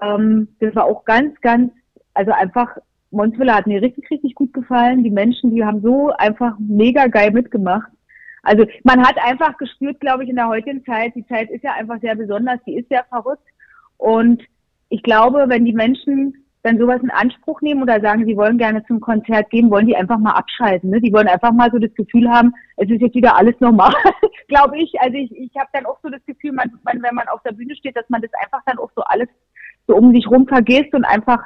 Ähm, 0.00 0.48
das 0.60 0.74
war 0.74 0.84
auch 0.84 1.04
ganz, 1.04 1.40
ganz, 1.40 1.72
also 2.14 2.32
einfach, 2.32 2.76
Monsvilla 3.10 3.54
hat 3.54 3.66
mir 3.66 3.80
richtig, 3.80 4.10
richtig 4.10 4.34
gut 4.34 4.52
gefallen. 4.52 5.02
Die 5.02 5.10
Menschen, 5.10 5.54
die 5.54 5.64
haben 5.64 5.80
so 5.80 6.10
einfach 6.18 6.54
mega 6.58 7.06
geil 7.06 7.30
mitgemacht. 7.30 7.90
Also 8.42 8.66
man 8.84 9.06
hat 9.06 9.16
einfach 9.22 9.56
gespürt, 9.58 10.00
glaube 10.00 10.24
ich, 10.24 10.30
in 10.30 10.36
der 10.36 10.48
heutigen 10.48 10.84
Zeit, 10.84 11.14
die 11.14 11.26
Zeit 11.26 11.50
ist 11.50 11.64
ja 11.64 11.74
einfach 11.74 12.00
sehr 12.00 12.14
besonders, 12.14 12.60
die 12.66 12.76
ist 12.76 12.88
sehr 12.88 13.04
verrückt. 13.04 13.46
Und 13.96 14.42
ich 14.90 15.02
glaube, 15.02 15.46
wenn 15.48 15.64
die 15.64 15.72
Menschen 15.72 16.44
dann 16.68 16.78
sowas 16.78 17.00
in 17.02 17.10
Anspruch 17.10 17.60
nehmen 17.62 17.82
oder 17.82 18.00
sagen, 18.00 18.26
sie 18.26 18.36
wollen 18.36 18.58
gerne 18.58 18.84
zum 18.86 19.00
Konzert 19.00 19.50
gehen, 19.50 19.70
wollen 19.70 19.86
die 19.86 19.96
einfach 19.96 20.18
mal 20.18 20.32
abschalten. 20.32 20.90
Ne? 20.90 21.00
Die 21.00 21.12
wollen 21.12 21.28
einfach 21.28 21.52
mal 21.52 21.70
so 21.72 21.78
das 21.78 21.94
Gefühl 21.94 22.30
haben, 22.30 22.54
es 22.76 22.90
ist 22.90 23.00
jetzt 23.00 23.14
wieder 23.14 23.36
alles 23.36 23.54
normal, 23.60 23.94
glaube 24.48 24.78
ich. 24.78 24.92
Also 25.00 25.16
ich, 25.16 25.30
ich 25.32 25.56
habe 25.56 25.70
dann 25.72 25.86
auch 25.86 25.98
so 26.02 26.08
das 26.10 26.24
Gefühl, 26.26 26.52
man, 26.52 26.70
man, 26.84 27.02
wenn 27.02 27.14
man 27.14 27.28
auf 27.28 27.42
der 27.42 27.52
Bühne 27.52 27.74
steht, 27.74 27.96
dass 27.96 28.08
man 28.08 28.22
das 28.22 28.30
einfach 28.42 28.60
dann 28.66 28.78
auch 28.78 28.90
so 28.94 29.02
alles 29.02 29.28
so 29.86 29.96
um 29.96 30.14
sich 30.14 30.28
rum 30.28 30.46
vergisst 30.46 30.94
und 30.94 31.04
einfach 31.04 31.42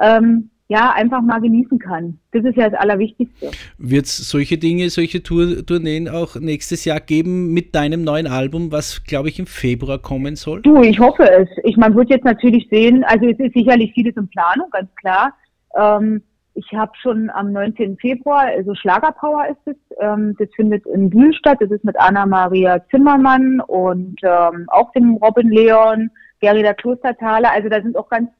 ähm, 0.00 0.50
ja 0.68 0.92
einfach 0.92 1.22
mal 1.22 1.40
genießen 1.40 1.78
kann. 1.78 2.18
Das 2.32 2.44
ist 2.44 2.56
ja 2.56 2.68
das 2.68 2.78
Allerwichtigste. 2.78 3.50
Wird 3.78 4.04
es 4.04 4.30
solche 4.30 4.58
Dinge, 4.58 4.90
solche 4.90 5.22
Tour 5.22 5.64
Tourneen 5.66 6.08
auch 6.08 6.36
nächstes 6.36 6.84
Jahr 6.84 7.00
geben 7.00 7.54
mit 7.54 7.74
deinem 7.74 8.04
neuen 8.04 8.26
Album, 8.26 8.70
was, 8.70 9.02
glaube 9.04 9.28
ich, 9.28 9.38
im 9.38 9.46
Februar 9.46 9.98
kommen 9.98 10.36
soll? 10.36 10.60
Du, 10.62 10.82
ich 10.82 10.98
hoffe 10.98 11.28
es. 11.28 11.48
Ich, 11.64 11.76
man 11.76 11.94
wird 11.94 12.10
jetzt 12.10 12.24
natürlich 12.24 12.68
sehen, 12.70 13.02
also 13.04 13.26
es 13.26 13.38
ist 13.38 13.54
sicherlich 13.54 13.92
vieles 13.94 14.16
in 14.16 14.28
Planung, 14.28 14.68
ganz 14.70 14.94
klar. 14.96 15.32
Ähm, 15.74 16.22
ich 16.52 16.72
habe 16.72 16.92
schon 17.00 17.30
am 17.30 17.52
19. 17.52 17.96
Februar, 17.98 18.42
also 18.42 18.74
Schlagerpower 18.74 19.46
ist 19.48 19.66
es, 19.66 19.76
ähm, 20.00 20.34
das 20.38 20.48
findet 20.54 20.84
in 20.86 21.08
Bühl 21.08 21.32
statt. 21.32 21.58
Das 21.60 21.70
ist 21.70 21.84
mit 21.84 21.98
Anna-Maria 21.98 22.84
Zimmermann 22.90 23.60
und 23.60 24.20
ähm, 24.22 24.66
auch 24.68 24.92
dem 24.92 25.14
Robin 25.14 25.50
Leon, 25.50 26.10
der 26.42 26.74
Klostertaler. 26.74 27.52
Also 27.52 27.68
da 27.68 27.80
sind 27.80 27.96
auch 27.96 28.08
ganz 28.08 28.30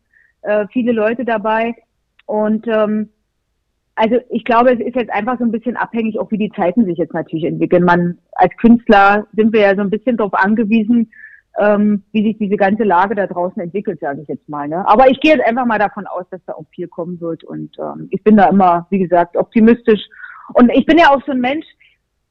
äh, 0.42 0.66
viele 0.72 0.92
Leute 0.92 1.24
dabei. 1.24 1.74
Und 2.28 2.68
ähm, 2.68 3.08
also 3.94 4.16
ich 4.28 4.44
glaube, 4.44 4.72
es 4.74 4.80
ist 4.80 4.94
jetzt 4.94 5.10
einfach 5.10 5.38
so 5.38 5.44
ein 5.44 5.50
bisschen 5.50 5.78
abhängig, 5.78 6.18
auch 6.18 6.30
wie 6.30 6.36
die 6.36 6.52
Zeiten 6.52 6.84
sich 6.84 6.98
jetzt 6.98 7.14
natürlich 7.14 7.46
entwickeln. 7.46 7.84
Man 7.84 8.18
als 8.32 8.54
Künstler 8.58 9.26
sind 9.32 9.52
wir 9.54 9.62
ja 9.62 9.74
so 9.74 9.80
ein 9.80 9.88
bisschen 9.88 10.18
darauf 10.18 10.34
angewiesen, 10.34 11.10
ähm, 11.58 12.04
wie 12.12 12.22
sich 12.22 12.36
diese 12.36 12.56
ganze 12.56 12.84
Lage 12.84 13.14
da 13.14 13.26
draußen 13.26 13.62
entwickelt, 13.62 13.98
sage 14.00 14.20
ich 14.20 14.28
jetzt 14.28 14.46
mal. 14.46 14.68
Ne? 14.68 14.86
Aber 14.86 15.10
ich 15.10 15.18
gehe 15.20 15.32
jetzt 15.34 15.46
einfach 15.46 15.64
mal 15.64 15.78
davon 15.78 16.06
aus, 16.06 16.26
dass 16.30 16.44
da 16.44 16.52
auch 16.52 16.66
viel 16.70 16.86
kommen 16.86 17.18
wird. 17.18 17.44
Und 17.44 17.74
ähm, 17.78 18.08
ich 18.10 18.22
bin 18.22 18.36
da 18.36 18.50
immer, 18.50 18.86
wie 18.90 18.98
gesagt, 18.98 19.34
optimistisch. 19.34 20.02
Und 20.52 20.70
ich 20.74 20.84
bin 20.84 20.98
ja 20.98 21.08
auch 21.08 21.24
so 21.24 21.32
ein 21.32 21.40
Mensch, 21.40 21.66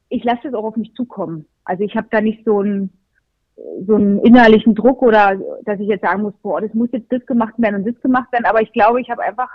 ich 0.10 0.24
lasse 0.24 0.48
es 0.48 0.54
auch 0.54 0.64
auf 0.64 0.76
mich 0.76 0.94
zukommen. 0.94 1.48
Also 1.66 1.84
ich 1.84 1.96
habe 1.96 2.08
da 2.12 2.22
nicht 2.22 2.46
so 2.46 2.60
einen 2.60 2.92
so 3.88 3.96
einen 3.96 4.20
innerlichen 4.20 4.76
Druck 4.76 5.02
oder 5.02 5.36
dass 5.66 5.80
ich 5.80 5.88
jetzt 5.88 6.04
sagen 6.04 6.22
muss, 6.22 6.36
boah, 6.44 6.62
das 6.62 6.74
muss 6.76 6.90
jetzt 6.92 7.12
das 7.12 7.26
gemacht 7.26 7.56
werden 7.58 7.78
und 7.78 7.88
das 7.88 8.00
gemacht 8.02 8.32
werden. 8.32 8.46
Aber 8.46 8.62
ich 8.62 8.72
glaube, 8.72 9.02
ich 9.02 9.10
habe 9.10 9.24
einfach 9.24 9.50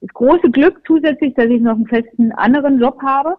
das 0.00 0.12
große 0.14 0.50
Glück 0.50 0.82
zusätzlich, 0.86 1.34
dass 1.34 1.46
ich 1.46 1.60
noch 1.60 1.74
einen 1.74 1.86
festen 1.86 2.32
anderen 2.32 2.80
Job 2.80 3.00
habe 3.02 3.36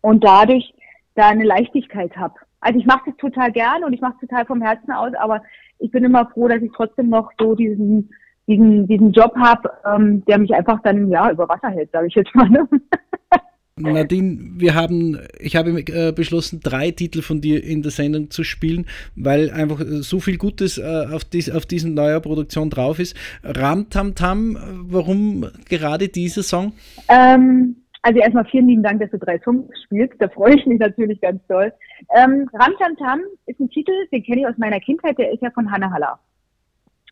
und 0.00 0.24
dadurch 0.24 0.74
da 1.14 1.28
eine 1.28 1.44
Leichtigkeit 1.44 2.16
habe. 2.16 2.34
Also 2.60 2.78
ich 2.78 2.86
mache 2.86 3.10
das 3.10 3.16
total 3.16 3.52
gern 3.52 3.84
und 3.84 3.92
ich 3.92 4.00
mache 4.00 4.14
es 4.14 4.28
total 4.28 4.44
vom 4.46 4.62
Herzen 4.62 4.92
aus, 4.92 5.14
aber 5.14 5.42
ich 5.78 5.90
bin 5.90 6.04
immer 6.04 6.26
froh, 6.26 6.48
dass 6.48 6.62
ich 6.62 6.72
trotzdem 6.74 7.08
noch 7.08 7.30
so 7.38 7.54
diesen 7.54 8.10
diesen 8.48 8.86
diesen 8.86 9.12
Job 9.12 9.34
habe, 9.36 9.70
ähm, 9.84 10.24
der 10.24 10.38
mich 10.38 10.54
einfach 10.54 10.80
dann 10.82 11.10
ja 11.10 11.30
über 11.30 11.48
Wasser 11.48 11.68
hält, 11.68 11.90
sage 11.90 12.06
ich 12.06 12.14
jetzt 12.14 12.34
mal. 12.34 12.48
Ne? 12.48 12.68
Nadine, 13.78 14.38
wir 14.56 14.74
haben, 14.74 15.18
ich 15.38 15.54
habe 15.54 15.70
äh, 15.70 16.10
beschlossen, 16.10 16.60
drei 16.62 16.92
Titel 16.92 17.20
von 17.20 17.42
dir 17.42 17.62
in 17.62 17.82
der 17.82 17.90
Sendung 17.90 18.30
zu 18.30 18.42
spielen, 18.42 18.86
weil 19.16 19.50
einfach 19.50 19.82
so 20.00 20.18
viel 20.18 20.38
Gutes 20.38 20.78
äh, 20.78 21.06
auf, 21.12 21.24
dies, 21.24 21.50
auf 21.50 21.66
diesen 21.66 21.92
neuer 21.92 22.20
Produktion 22.20 22.70
drauf 22.70 22.98
ist. 22.98 23.14
Ram 23.44 23.90
Tam 23.90 24.14
Tam, 24.14 24.56
warum 24.88 25.50
gerade 25.68 26.08
dieser 26.08 26.42
Song? 26.42 26.72
Ähm, 27.08 27.76
also 28.00 28.18
erstmal 28.18 28.46
vielen 28.46 28.68
lieben 28.68 28.82
Dank, 28.82 28.98
dass 28.98 29.10
du 29.10 29.18
drei 29.18 29.38
Songs 29.40 29.66
spielst. 29.84 30.14
Da 30.20 30.28
freue 30.28 30.54
ich 30.54 30.64
mich 30.64 30.78
natürlich 30.78 31.20
ganz 31.20 31.46
doll. 31.46 31.70
Ähm, 32.16 32.48
Ram 32.54 32.72
Tam 32.78 32.96
Tam 32.96 33.20
ist 33.44 33.60
ein 33.60 33.68
Titel, 33.68 33.92
den 34.10 34.22
kenne 34.22 34.40
ich 34.40 34.46
aus 34.46 34.56
meiner 34.56 34.80
Kindheit, 34.80 35.18
der 35.18 35.34
ist 35.34 35.42
ja 35.42 35.50
von 35.50 35.70
Hannah 35.70 35.90
Haller. 35.90 36.18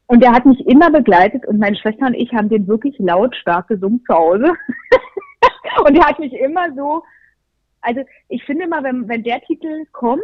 Und 0.07 0.23
der 0.23 0.33
hat 0.33 0.47
mich 0.47 0.67
immer 0.67 0.91
begleitet 0.91 1.47
und 1.47 1.59
meine 1.59 1.77
Schwester 1.77 2.07
und 2.07 2.15
ich 2.15 2.33
haben 2.33 2.49
den 2.49 2.67
wirklich 2.67 2.95
lautstark 2.99 3.69
gesungen 3.69 4.03
zu 4.07 4.15
Hause. 4.15 4.53
und 5.87 5.95
der 5.95 6.05
hat 6.05 6.19
mich 6.19 6.33
immer 6.33 6.73
so, 6.75 7.03
also 7.81 8.03
ich 8.29 8.43
finde 8.45 8.65
immer, 8.65 8.83
wenn, 8.83 9.09
wenn 9.09 9.23
der 9.23 9.41
Titel 9.43 9.85
kommt 9.93 10.23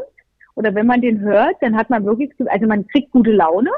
oder 0.54 0.74
wenn 0.74 0.86
man 0.86 1.00
den 1.00 1.20
hört, 1.20 1.56
dann 1.60 1.76
hat 1.76 1.90
man 1.90 2.04
wirklich, 2.04 2.30
also 2.46 2.66
man 2.66 2.86
kriegt 2.88 3.10
gute 3.10 3.32
Laune 3.32 3.70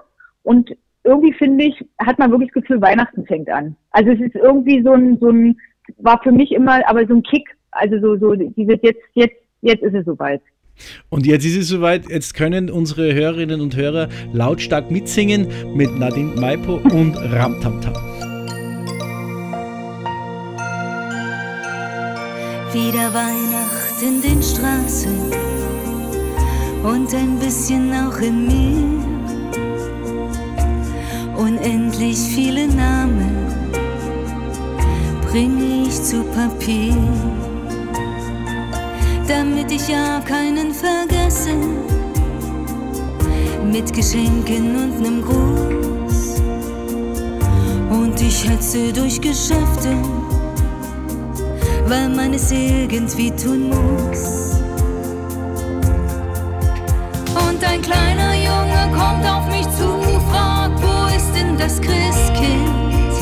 und 0.42 0.74
irgendwie 1.04 1.32
finde 1.32 1.64
ich, 1.64 1.84
hat 1.98 2.18
man 2.18 2.30
wirklich 2.30 2.50
das 2.52 2.62
Gefühl, 2.62 2.80
Weihnachten 2.80 3.26
fängt 3.26 3.50
an. 3.50 3.76
Also 3.90 4.12
es 4.12 4.20
ist 4.20 4.36
irgendwie 4.36 4.82
so 4.82 4.92
ein, 4.92 5.18
so 5.18 5.30
ein, 5.30 5.58
war 5.98 6.22
für 6.22 6.32
mich 6.32 6.52
immer, 6.52 6.86
aber 6.88 7.06
so 7.06 7.14
ein 7.14 7.22
Kick, 7.22 7.48
also 7.72 7.98
so, 8.00 8.16
so, 8.16 8.34
dieses 8.34 8.78
jetzt, 8.82 9.02
jetzt, 9.14 9.36
jetzt 9.62 9.82
ist 9.82 9.94
es 9.94 10.04
soweit. 10.04 10.42
Und 11.10 11.26
jetzt 11.26 11.44
ist 11.44 11.56
es 11.56 11.68
soweit, 11.68 12.08
jetzt 12.08 12.34
können 12.34 12.70
unsere 12.70 13.14
Hörerinnen 13.14 13.60
und 13.60 13.76
Hörer 13.76 14.08
lautstark 14.32 14.90
mitsingen 14.90 15.48
mit 15.74 15.98
Nadine 15.98 16.34
Maipo 16.40 16.76
und 16.76 17.16
Ramtamtam. 17.16 18.11
Wieder 22.72 23.12
Weihnacht 23.12 24.00
in 24.00 24.22
den 24.22 24.42
Straßen 24.42 25.30
und 26.82 27.14
ein 27.14 27.38
bisschen 27.38 27.92
auch 27.92 28.16
in 28.18 28.46
mir. 28.46 29.04
Unendlich 31.36 32.16
viele 32.16 32.66
Namen 32.68 33.36
bringe 35.28 35.86
ich 35.86 36.02
zu 36.02 36.24
Papier, 36.24 36.96
damit 39.28 39.70
ich 39.70 39.88
ja 39.88 40.20
keinen 40.20 40.72
vergesse. 40.72 41.52
Mit 43.70 43.92
Geschenken 43.92 44.76
und 44.76 44.98
nem 44.98 45.20
Gruß. 45.20 46.40
Und 47.90 48.18
ich 48.18 48.48
hetze 48.48 48.94
durch 48.94 49.20
Geschäfte 49.20 49.94
weil 51.92 52.08
man 52.08 52.32
es 52.32 52.50
irgendwie 52.50 53.30
tun 53.32 53.68
muss. 53.68 54.62
Und 57.46 57.62
ein 57.62 57.82
kleiner 57.82 58.32
Junge 58.34 58.82
kommt 58.98 59.26
auf 59.26 59.46
mich 59.48 59.68
zu, 59.76 59.88
fragt, 60.30 60.82
wo 60.82 61.14
ist 61.14 61.30
denn 61.36 61.58
das 61.58 61.78
Christkind? 61.82 63.12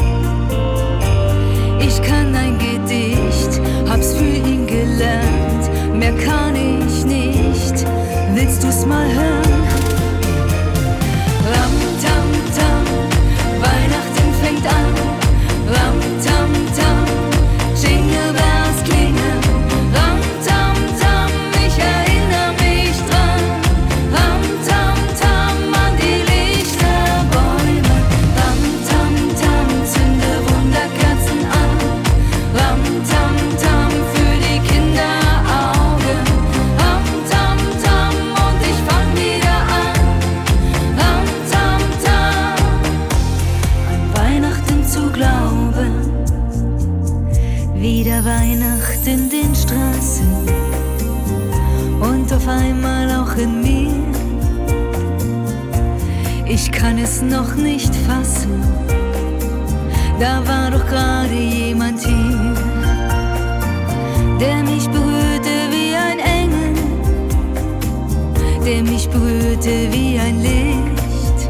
Ich 1.81 2.01
kann 2.03 2.33
ein 2.33 2.57
Gedicht, 2.61 3.61
hab's 3.89 4.15
für 4.15 4.37
ihn 4.51 4.69
gelernt, 4.69 5.99
mehr 5.99 6.15
kann 6.19 6.55
ich 6.55 7.05
nicht. 7.05 7.85
Willst 8.35 8.63
du's 8.63 8.87
mal 8.87 9.09
hören? 9.13 9.50
Kann 56.91 56.99
es 56.99 57.23
noch 57.23 57.55
nicht 57.55 57.95
fassen, 58.09 58.65
da 60.19 60.43
war 60.45 60.73
doch 60.73 60.85
gerade 60.89 61.33
jemand 61.33 62.01
hier, 62.01 62.55
der 64.41 64.57
mich 64.65 64.89
berührte 64.89 65.55
wie 65.71 65.95
ein 65.95 66.19
Engel, 66.19 66.75
der 68.67 68.83
mich 68.83 69.09
berührte 69.09 69.93
wie 69.93 70.19
ein 70.19 70.43
Licht. 70.43 71.49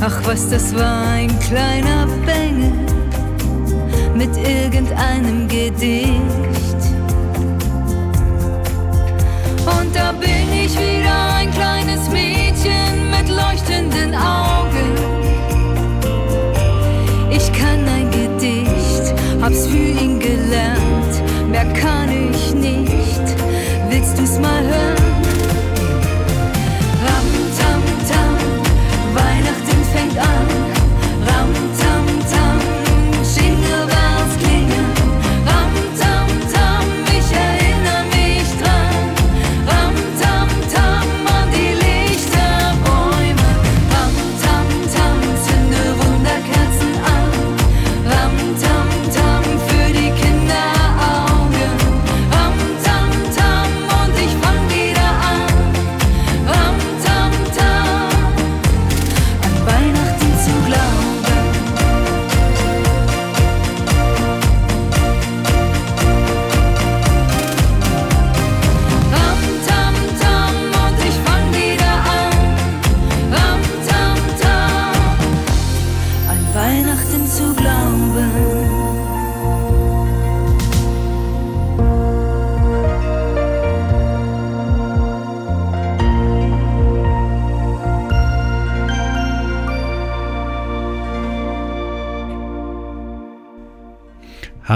Ach 0.00 0.20
was, 0.24 0.50
das 0.50 0.72
war 0.72 1.08
ein 1.08 1.36
kleiner 1.40 2.06
Bengel 2.24 2.74
mit 4.14 4.36
irgendeinem 4.36 5.48
Gedicht. 5.48 6.80
Und 9.66 9.96
da 9.96 10.12
bin 10.12 10.64
ich 10.64 10.78
wieder 10.78 11.34
ein 11.34 11.50
mit 11.50 11.75
leuchtenden 13.76 14.14
Augen. 14.14 14.92
Ich 17.30 17.52
kann 17.52 17.86
ein 17.86 18.10
Gedicht, 18.10 19.14
hab's 19.40 19.66
für 19.66 19.76
ihn 19.76 20.18
gelernt, 20.18 21.50
mehr 21.50 21.66
kann 21.74 22.08
ich 22.10 22.54
nicht. 22.54 23.20
Willst 23.88 24.18
du's 24.18 24.38
mal 24.38 24.62
hören? 24.62 24.95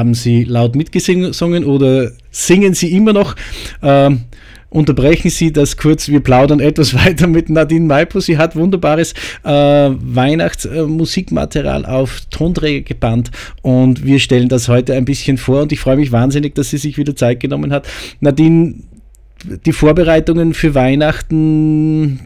Haben 0.00 0.14
Sie 0.14 0.44
laut 0.44 0.76
mitgesungen 0.76 1.64
oder 1.66 2.10
singen 2.30 2.72
Sie 2.72 2.96
immer 2.96 3.12
noch? 3.12 3.36
Ähm, 3.82 4.22
unterbrechen 4.70 5.28
Sie 5.28 5.52
das 5.52 5.76
kurz. 5.76 6.08
Wir 6.08 6.20
plaudern 6.20 6.58
etwas 6.58 6.94
weiter 6.94 7.26
mit 7.26 7.50
Nadine 7.50 7.84
Maipo. 7.84 8.18
Sie 8.18 8.38
hat 8.38 8.56
wunderbares 8.56 9.12
äh, 9.44 9.50
Weihnachtsmusikmaterial 9.50 11.84
auf 11.84 12.22
Tonträger 12.30 12.82
gebannt 12.82 13.30
und 13.60 14.02
wir 14.02 14.20
stellen 14.20 14.48
das 14.48 14.68
heute 14.68 14.94
ein 14.94 15.04
bisschen 15.04 15.36
vor 15.36 15.60
und 15.60 15.70
ich 15.70 15.80
freue 15.80 15.96
mich 15.96 16.12
wahnsinnig, 16.12 16.54
dass 16.54 16.70
sie 16.70 16.78
sich 16.78 16.96
wieder 16.96 17.14
Zeit 17.14 17.38
genommen 17.38 17.70
hat. 17.70 17.86
Nadine, 18.20 18.76
die 19.66 19.72
Vorbereitungen 19.72 20.54
für 20.54 20.74
Weihnachten, 20.74 22.20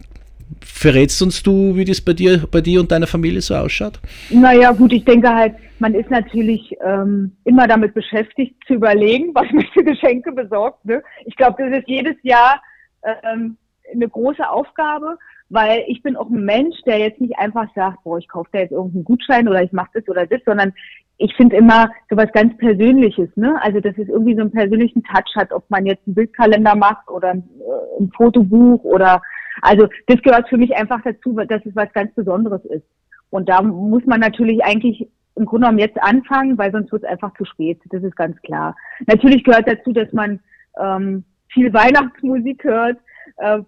verrätst 0.65 1.21
uns 1.21 1.43
du, 1.43 1.75
wie 1.75 1.85
das 1.85 2.01
bei 2.01 2.13
dir, 2.13 2.47
bei 2.51 2.61
dir 2.61 2.79
und 2.79 2.91
deiner 2.91 3.07
Familie 3.07 3.41
so 3.41 3.55
ausschaut? 3.55 3.99
Naja, 4.29 4.71
gut, 4.71 4.91
ich 4.91 5.05
denke 5.05 5.33
halt, 5.33 5.55
man 5.79 5.93
ist 5.93 6.09
natürlich 6.09 6.75
ähm, 6.85 7.35
immer 7.43 7.67
damit 7.67 7.93
beschäftigt 7.93 8.55
zu 8.67 8.73
überlegen, 8.73 9.33
was 9.33 9.45
man 9.51 9.65
für 9.73 9.83
Geschenke 9.83 10.31
besorgt. 10.31 10.83
Ne? 10.85 11.03
Ich 11.25 11.35
glaube, 11.35 11.63
das 11.63 11.79
ist 11.79 11.87
jedes 11.87 12.15
Jahr 12.23 12.61
ähm, 13.03 13.57
eine 13.93 14.09
große 14.09 14.49
Aufgabe, 14.49 15.17
weil 15.49 15.83
ich 15.87 16.01
bin 16.01 16.15
auch 16.15 16.29
ein 16.29 16.43
Mensch, 16.43 16.75
der 16.85 16.97
jetzt 16.99 17.21
nicht 17.21 17.37
einfach 17.37 17.67
sagt, 17.75 18.03
boah, 18.03 18.17
ich 18.17 18.27
kaufe 18.27 18.49
da 18.51 18.59
jetzt 18.59 18.71
irgendeinen 18.71 19.03
Gutschein 19.03 19.47
oder 19.47 19.61
ich 19.61 19.71
mache 19.71 19.91
das 19.93 20.07
oder 20.07 20.25
das, 20.25 20.41
sondern 20.45 20.73
ich 21.17 21.33
finde 21.35 21.55
immer 21.55 21.89
sowas 22.09 22.27
ganz 22.33 22.57
Persönliches, 22.57 23.29
ne? 23.35 23.57
Also 23.61 23.79
dass 23.79 23.97
es 23.97 24.09
irgendwie 24.09 24.35
so 24.35 24.41
einen 24.41 24.51
persönlichen 24.51 25.03
Touch 25.03 25.33
hat, 25.35 25.53
ob 25.53 25.69
man 25.69 25.85
jetzt 25.85 26.05
einen 26.05 26.15
Bildkalender 26.15 26.75
macht 26.75 27.09
oder 27.09 27.29
ein, 27.29 27.43
äh, 27.59 28.01
ein 28.01 28.11
Fotobuch 28.11 28.83
oder 28.83 29.21
also 29.61 29.87
das 30.07 30.21
gehört 30.21 30.49
für 30.49 30.57
mich 30.57 30.75
einfach 30.75 31.01
dazu, 31.03 31.33
dass 31.33 31.65
es 31.65 31.75
was 31.75 31.91
ganz 31.93 32.13
Besonderes 32.13 32.63
ist. 32.65 32.85
Und 33.29 33.49
da 33.49 33.61
muss 33.61 34.05
man 34.05 34.19
natürlich 34.19 34.63
eigentlich 34.63 35.07
im 35.35 35.45
Grunde 35.45 35.65
genommen 35.65 35.79
jetzt 35.79 36.01
anfangen, 36.01 36.57
weil 36.57 36.71
sonst 36.71 36.91
wird 36.91 37.03
es 37.03 37.09
einfach 37.09 37.33
zu 37.35 37.45
spät. 37.45 37.79
Das 37.89 38.03
ist 38.03 38.15
ganz 38.15 38.41
klar. 38.41 38.75
Natürlich 39.07 39.43
gehört 39.43 39.67
dazu, 39.67 39.91
dass 39.91 40.11
man 40.13 40.39
ähm, 40.79 41.23
viel 41.49 41.73
Weihnachtsmusik 41.73 42.63
hört, 42.63 42.97
äh, 43.37 43.59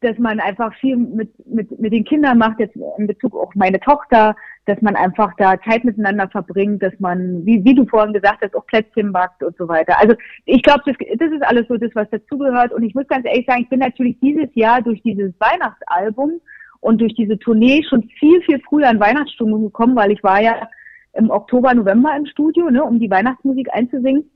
dass 0.00 0.18
man 0.18 0.40
einfach 0.40 0.74
viel 0.74 0.96
mit, 0.96 1.30
mit, 1.46 1.78
mit 1.78 1.92
den 1.92 2.04
Kindern 2.04 2.38
macht, 2.38 2.58
jetzt 2.58 2.76
in 2.98 3.06
Bezug 3.06 3.36
auf 3.36 3.54
meine 3.54 3.78
Tochter, 3.78 4.34
dass 4.66 4.80
man 4.80 4.94
einfach 4.94 5.32
da 5.38 5.60
Zeit 5.62 5.84
miteinander 5.84 6.28
verbringt, 6.28 6.82
dass 6.82 6.92
man, 7.00 7.44
wie, 7.44 7.64
wie 7.64 7.74
du 7.74 7.84
vorhin 7.86 8.12
gesagt 8.12 8.42
hast, 8.42 8.54
auch 8.54 8.66
Plätzchen 8.66 9.12
backt 9.12 9.42
und 9.42 9.56
so 9.56 9.66
weiter. 9.66 9.98
Also 9.98 10.14
ich 10.44 10.62
glaube, 10.62 10.82
das, 10.86 10.96
das 11.18 11.32
ist 11.32 11.42
alles 11.42 11.66
so 11.68 11.76
das, 11.76 11.90
was 11.94 12.08
dazugehört. 12.10 12.72
Und 12.72 12.84
ich 12.84 12.94
muss 12.94 13.08
ganz 13.08 13.26
ehrlich 13.26 13.46
sagen, 13.46 13.62
ich 13.62 13.68
bin 13.68 13.80
natürlich 13.80 14.18
dieses 14.20 14.54
Jahr 14.54 14.80
durch 14.80 15.02
dieses 15.02 15.32
Weihnachtsalbum 15.40 16.40
und 16.80 17.00
durch 17.00 17.14
diese 17.14 17.38
Tournee 17.38 17.82
schon 17.88 18.04
viel, 18.18 18.40
viel 18.42 18.60
früher 18.68 18.88
in 18.90 19.00
Weihnachtsstimmung 19.00 19.62
gekommen, 19.62 19.96
weil 19.96 20.12
ich 20.12 20.22
war 20.22 20.40
ja 20.40 20.68
im 21.14 21.30
Oktober, 21.30 21.74
November 21.74 22.14
im 22.16 22.26
Studio, 22.26 22.70
ne, 22.70 22.82
um 22.84 23.00
die 23.00 23.10
Weihnachtsmusik 23.10 23.68
einzusingen. 23.72 24.30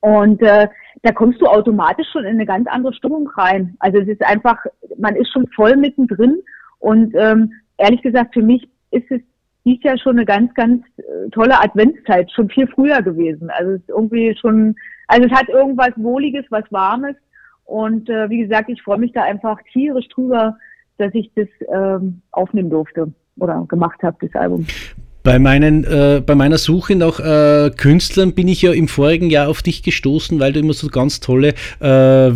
Und 0.00 0.40
äh, 0.42 0.68
da 1.02 1.12
kommst 1.12 1.40
du 1.40 1.46
automatisch 1.46 2.06
schon 2.12 2.24
in 2.24 2.34
eine 2.34 2.46
ganz 2.46 2.66
andere 2.68 2.94
Stimmung 2.94 3.28
rein. 3.36 3.76
Also 3.80 3.98
es 3.98 4.08
ist 4.08 4.24
einfach, 4.24 4.58
man 4.96 5.16
ist 5.16 5.30
schon 5.32 5.46
voll 5.48 5.76
mittendrin. 5.76 6.40
Und 6.78 7.14
ähm, 7.16 7.52
ehrlich 7.76 8.00
gesagt, 8.00 8.32
für 8.34 8.42
mich 8.42 8.68
ist 8.90 9.10
es 9.10 9.20
dies 9.64 9.82
Jahr 9.82 9.98
schon 9.98 10.16
eine 10.16 10.24
ganz, 10.24 10.52
ganz 10.54 10.82
äh, 10.98 11.30
tolle 11.30 11.60
Adventszeit, 11.60 12.30
schon 12.32 12.48
viel 12.48 12.66
früher 12.66 13.02
gewesen. 13.02 13.50
Also 13.50 13.72
es 13.72 13.80
ist 13.80 13.88
irgendwie 13.88 14.36
schon, 14.40 14.74
also 15.08 15.26
es 15.26 15.32
hat 15.32 15.48
irgendwas 15.48 15.92
Wohliges, 15.96 16.44
was 16.50 16.64
Warmes. 16.70 17.16
Und 17.64 18.08
äh, 18.08 18.28
wie 18.30 18.42
gesagt, 18.42 18.68
ich 18.68 18.82
freue 18.82 18.98
mich 18.98 19.12
da 19.12 19.22
einfach 19.22 19.58
tierisch 19.72 20.08
drüber, 20.08 20.56
dass 20.98 21.14
ich 21.14 21.30
das 21.34 21.48
ähm, 21.72 22.20
aufnehmen 22.32 22.70
durfte 22.70 23.12
oder 23.38 23.64
gemacht 23.68 24.02
habe, 24.02 24.16
das 24.20 24.34
Album. 24.40 24.66
Bei, 25.22 25.38
meinen, 25.38 25.84
äh, 25.84 26.22
bei 26.24 26.34
meiner 26.34 26.56
Suche 26.56 26.96
nach 26.96 27.20
äh, 27.20 27.70
Künstlern 27.70 28.34
bin 28.34 28.48
ich 28.48 28.62
ja 28.62 28.72
im 28.72 28.88
vorigen 28.88 29.28
Jahr 29.28 29.48
auf 29.48 29.62
dich 29.62 29.82
gestoßen, 29.82 30.40
weil 30.40 30.54
du 30.54 30.60
immer 30.60 30.72
so 30.72 30.88
ganz 30.88 31.20
tolle 31.20 31.54
äh, 31.80 31.86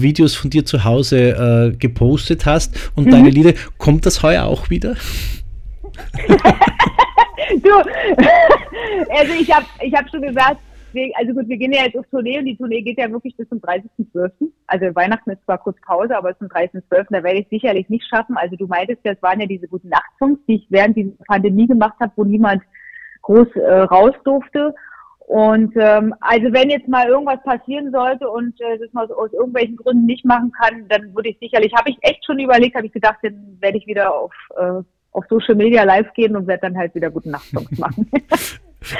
Videos 0.00 0.34
von 0.34 0.50
dir 0.50 0.66
zu 0.66 0.84
Hause 0.84 1.72
äh, 1.72 1.76
gepostet 1.76 2.44
hast 2.44 2.92
und 2.94 3.06
mhm. 3.06 3.10
deine 3.10 3.30
Lieder. 3.30 3.54
Kommt 3.78 4.04
das 4.04 4.22
heuer 4.22 4.44
auch 4.44 4.68
wieder? 4.68 4.96
du, 7.64 7.70
also 9.10 9.32
ich 9.38 9.54
habe 9.54 9.66
ich 9.80 9.94
hab 9.94 10.08
schon 10.08 10.22
gesagt, 10.22 10.60
also 11.16 11.32
gut, 11.32 11.48
wir 11.48 11.56
gehen 11.56 11.72
ja 11.72 11.84
jetzt 11.84 11.98
auf 11.98 12.06
Tournee 12.10 12.38
und 12.38 12.44
die 12.44 12.56
Tournee 12.56 12.82
geht 12.82 12.98
ja 12.98 13.10
wirklich 13.10 13.36
bis 13.36 13.48
zum 13.48 13.58
30.12. 13.58 14.30
Also 14.66 14.94
Weihnachten 14.94 15.30
ist 15.30 15.44
zwar 15.44 15.58
kurz 15.58 15.76
Pause, 15.80 16.16
aber 16.16 16.38
zum 16.38 16.48
30.12. 16.48 17.06
da 17.10 17.22
werde 17.22 17.40
ich 17.40 17.48
sicherlich 17.48 17.88
nicht 17.88 18.06
schaffen. 18.08 18.36
Also 18.36 18.56
du 18.56 18.66
meintest, 18.66 19.00
das 19.04 19.20
waren 19.22 19.40
ja 19.40 19.46
diese 19.46 19.68
guten 19.68 19.88
Nachtsongs, 19.88 20.38
die 20.46 20.56
ich 20.56 20.66
während 20.70 20.96
dieser 20.96 21.12
Pandemie 21.26 21.66
gemacht 21.66 21.96
habe, 22.00 22.12
wo 22.16 22.24
niemand 22.24 22.62
groß 23.22 23.48
äh, 23.56 23.80
raus 23.80 24.14
durfte. 24.24 24.74
Und 25.26 25.72
ähm, 25.76 26.14
also 26.20 26.52
wenn 26.52 26.68
jetzt 26.68 26.86
mal 26.86 27.08
irgendwas 27.08 27.42
passieren 27.44 27.90
sollte 27.90 28.28
und 28.28 28.60
äh, 28.60 28.78
das 28.78 28.92
man 28.92 29.10
aus 29.10 29.32
irgendwelchen 29.32 29.76
Gründen 29.76 30.04
nicht 30.04 30.24
machen 30.24 30.52
kann, 30.52 30.86
dann 30.88 31.14
würde 31.14 31.30
ich 31.30 31.38
sicherlich, 31.40 31.72
habe 31.74 31.88
ich 31.88 31.96
echt 32.02 32.24
schon 32.26 32.38
überlegt, 32.38 32.76
habe 32.76 32.86
ich 32.86 32.92
gedacht, 32.92 33.18
dann 33.22 33.56
werde 33.60 33.78
ich 33.78 33.86
wieder 33.86 34.14
auf, 34.14 34.34
äh, 34.56 34.82
auf 35.14 35.24
Social 35.30 35.54
Media 35.54 35.84
live 35.84 36.12
gehen 36.14 36.36
und 36.36 36.46
werde 36.46 36.62
dann 36.62 36.76
halt 36.76 36.94
wieder 36.94 37.10
guten 37.10 37.30
Nachtsongs 37.30 37.70
machen. 37.78 38.10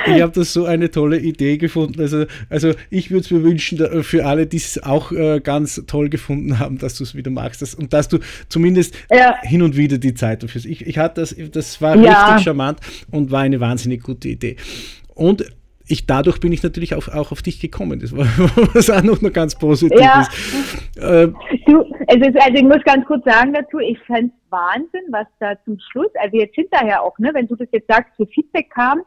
Ich 0.07 0.22
habe 0.22 0.33
das 0.33 0.53
so 0.53 0.64
eine 0.64 0.90
tolle 0.90 1.18
Idee 1.18 1.59
gefunden. 1.59 2.00
Also, 2.00 2.24
also 2.48 2.72
ich 2.88 3.11
würde 3.11 3.20
es 3.20 3.31
mir 3.31 3.42
wünschen, 3.42 4.03
für 4.03 4.24
alle, 4.24 4.46
die 4.46 4.57
es 4.57 4.83
auch 4.83 5.12
äh, 5.12 5.40
ganz 5.40 5.83
toll 5.87 6.09
gefunden 6.09 6.59
haben, 6.59 6.79
dass 6.79 6.96
du 6.96 7.05
es 7.05 7.14
wieder 7.14 7.31
machst 7.31 7.61
das, 7.61 7.74
und 7.74 7.92
dass 7.92 8.09
du 8.09 8.18
zumindest 8.48 8.94
ja. 9.11 9.37
hin 9.42 9.61
und 9.61 9.77
wieder 9.77 9.98
die 9.98 10.14
Zeit 10.14 10.42
dafür 10.42 10.61
hast. 10.61 10.66
Ich, 10.66 10.87
ich 10.87 10.96
hatte 10.96 11.20
das, 11.20 11.37
das 11.53 11.83
war 11.83 11.96
ja. 11.96 12.29
richtig 12.29 12.44
charmant 12.44 12.81
und 13.11 13.31
war 13.31 13.42
eine 13.42 13.61
wahnsinnig 13.61 14.03
gute 14.03 14.29
Idee. 14.29 14.57
Und 15.14 15.44
ich, 15.87 16.07
dadurch 16.07 16.40
bin 16.40 16.53
ich 16.53 16.62
natürlich 16.62 16.94
auch, 16.94 17.09
auch 17.09 17.31
auf 17.33 17.42
dich 17.42 17.61
gekommen. 17.61 18.01
Das 18.01 18.16
war 18.16 18.25
was 18.75 18.90
auch 18.90 19.03
noch, 19.03 19.20
ganz 19.33 19.59
Positives. 19.59 20.01
Ja. 20.01 20.23
Äh, 20.97 21.33
du, 21.66 21.85
es 22.07 22.16
ist, 22.16 22.40
also 22.40 22.55
ich 22.55 22.62
muss 22.62 22.83
ganz 22.85 23.05
kurz 23.07 23.25
sagen 23.25 23.53
dazu, 23.53 23.79
ich 23.79 23.99
fände 24.01 24.33
es 24.35 24.51
Wahnsinn, 24.51 25.03
was 25.11 25.27
da 25.40 25.55
zum 25.64 25.79
Schluss, 25.90 26.11
also 26.20 26.37
jetzt 26.37 26.55
hinterher 26.55 27.03
auch, 27.03 27.18
ne, 27.18 27.31
wenn 27.33 27.47
du 27.47 27.57
das 27.57 27.68
jetzt 27.73 27.88
sagst, 27.88 28.14
für 28.16 28.27
Feedback 28.27 28.70
kam, 28.70 29.01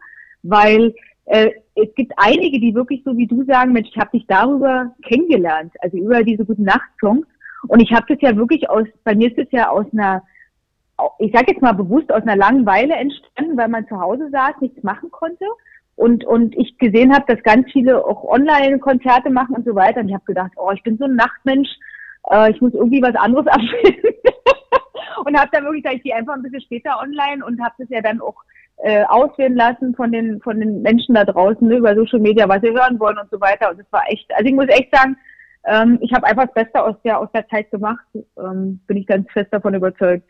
weil 0.44 0.94
äh, 1.26 1.52
es 1.76 1.94
gibt 1.96 2.14
einige, 2.18 2.60
die 2.60 2.74
wirklich 2.74 3.02
so 3.04 3.16
wie 3.18 3.28
du 3.28 3.44
sagen, 3.46 3.74
Mensch, 3.74 3.90
ich 3.90 3.98
habe 3.98 4.18
dich 4.18 4.26
darüber 4.28 4.96
kennengelernt, 5.04 5.74
also 5.82 5.98
über 5.98 6.24
diese 6.24 6.46
guten 6.46 6.64
Nachtsongs. 6.64 7.28
Und 7.68 7.82
ich 7.82 7.92
habe 7.92 8.06
das 8.08 8.22
ja 8.22 8.36
wirklich 8.36 8.70
aus, 8.70 8.88
bei 9.04 9.16
mir 9.16 9.30
ist 9.30 9.38
es 9.38 9.52
ja 9.52 9.70
aus 9.70 9.86
einer, 9.92 10.24
ich 11.20 11.32
sage 11.34 11.52
jetzt 11.52 11.62
mal 11.62 11.74
bewusst 11.74 12.12
aus 12.12 12.22
einer 12.24 12.36
Langeweile 12.36 12.94
entstanden, 12.94 13.58
weil 13.58 13.68
man 13.68 13.88
zu 13.88 14.00
Hause 14.00 14.30
saß, 14.32 14.56
nichts 14.62 14.82
machen 14.84 15.12
konnte. 15.12 15.46
Und, 15.98 16.24
und 16.26 16.56
ich 16.56 16.78
gesehen 16.78 17.12
habe, 17.12 17.26
dass 17.28 17.44
ganz 17.44 17.70
viele 17.72 18.06
auch 18.06 18.24
Online-Konzerte 18.24 19.32
machen 19.32 19.56
und 19.56 19.66
so 19.66 19.74
weiter. 19.74 20.00
Und 20.00 20.10
ich 20.10 20.14
habe 20.14 20.26
gedacht, 20.26 20.52
oh, 20.56 20.72
ich 20.72 20.84
bin 20.84 20.96
so 20.98 21.06
ein 21.06 21.16
Nachtmensch, 21.16 21.70
äh, 22.30 22.52
ich 22.52 22.62
muss 22.62 22.74
irgendwie 22.74 23.02
was 23.02 23.16
anderes 23.16 23.48
abfinden. 23.48 24.14
und 25.26 25.38
habe 25.38 25.50
dann 25.52 25.64
wirklich 25.64 25.84
gesagt, 25.84 25.98
ich 25.98 26.04
gehe 26.04 26.16
einfach 26.16 26.36
ein 26.36 26.44
bisschen 26.44 26.62
später 26.62 27.00
online 27.02 27.44
und 27.44 27.60
habe 27.62 27.74
das 27.80 27.90
ja 27.90 28.02
dann 28.02 28.22
auch 28.22 28.36
äh, 28.78 29.04
auswählen 29.06 29.56
lassen 29.56 29.96
von 29.96 30.12
den 30.12 30.40
von 30.42 30.60
den 30.60 30.84
Menschen 30.84 31.16
da 31.16 31.26
draußen 31.26 31.68
ne, 31.68 31.78
über 31.78 31.96
Social 31.96 32.20
Media, 32.20 32.48
was 32.48 32.62
sie 32.62 32.70
hören 32.70 33.00
wollen 33.00 33.18
und 33.18 33.32
so 33.32 33.42
weiter. 33.42 33.72
Und 33.72 33.80
es 33.80 33.92
war 33.92 34.04
echt, 34.08 34.32
also 34.36 34.46
ich 34.46 34.54
muss 34.54 34.68
echt 34.68 34.96
sagen, 34.96 35.18
ähm, 35.66 35.98
ich 36.02 36.14
habe 36.14 36.28
einfach 36.28 36.46
das 36.46 36.54
Beste 36.54 36.84
aus 36.84 36.96
der 37.04 37.20
aus 37.20 37.30
der 37.34 37.48
Zeit 37.48 37.72
gemacht. 37.72 38.06
Ähm, 38.38 38.80
bin 38.86 38.98
ich 38.98 39.08
ganz 39.08 39.30
fest 39.32 39.52
davon 39.52 39.74
überzeugt. 39.74 40.30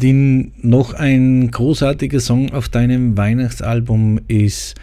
Nadine, 0.00 0.52
noch 0.62 0.94
ein 0.94 1.50
großartiger 1.50 2.20
Song 2.20 2.54
auf 2.54 2.70
deinem 2.70 3.18
Weihnachtsalbum 3.18 4.18
ist 4.28 4.74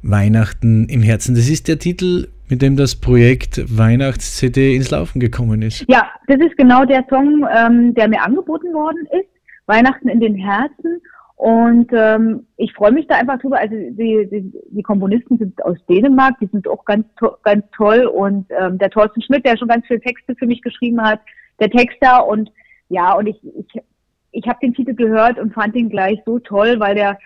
Weihnachten 0.00 0.88
im 0.88 1.02
Herzen. 1.02 1.34
Das 1.34 1.50
ist 1.50 1.66
der 1.66 1.80
Titel, 1.80 2.28
mit 2.48 2.62
dem 2.62 2.76
das 2.76 2.94
Projekt 2.94 3.60
Weihnachts-CD 3.76 4.76
ins 4.76 4.92
Laufen 4.92 5.18
gekommen 5.18 5.62
ist. 5.62 5.84
Ja, 5.88 6.06
das 6.28 6.38
ist 6.38 6.56
genau 6.56 6.84
der 6.84 7.04
Song, 7.10 7.44
ähm, 7.52 7.94
der 7.94 8.06
mir 8.06 8.22
angeboten 8.22 8.72
worden 8.72 9.08
ist. 9.10 9.28
Weihnachten 9.66 10.08
in 10.08 10.20
den 10.20 10.36
Herzen. 10.36 11.02
Und 11.34 11.90
ähm, 11.92 12.46
ich 12.56 12.72
freue 12.74 12.92
mich 12.92 13.08
da 13.08 13.16
einfach 13.16 13.40
drüber. 13.40 13.58
Also 13.58 13.74
die, 13.74 14.28
die, 14.30 14.52
die 14.70 14.82
Komponisten 14.84 15.36
sind 15.36 15.64
aus 15.64 15.78
Dänemark, 15.88 16.38
die 16.40 16.46
sind 16.46 16.68
auch 16.68 16.84
ganz, 16.84 17.06
to 17.18 17.32
ganz 17.42 17.64
toll. 17.76 18.06
Und 18.06 18.46
ähm, 18.56 18.78
der 18.78 18.90
Thorsten 18.90 19.20
Schmidt, 19.20 19.44
der 19.44 19.58
schon 19.58 19.66
ganz 19.66 19.84
viele 19.88 20.00
Texte 20.00 20.36
für 20.36 20.46
mich 20.46 20.62
geschrieben 20.62 21.02
hat, 21.02 21.18
der 21.58 21.70
Texter. 21.70 22.28
Und 22.28 22.52
ja, 22.88 23.14
und 23.14 23.26
ich, 23.26 23.36
ich, 23.42 23.82
ich 24.34 24.46
habe 24.48 24.58
den 24.62 24.74
Titel 24.74 24.94
gehört 24.94 25.38
und 25.38 25.54
fand 25.54 25.74
ihn 25.76 25.88
gleich 25.88 26.20
so 26.26 26.38
toll, 26.38 26.80
weil 26.80 26.94
der 26.94 27.18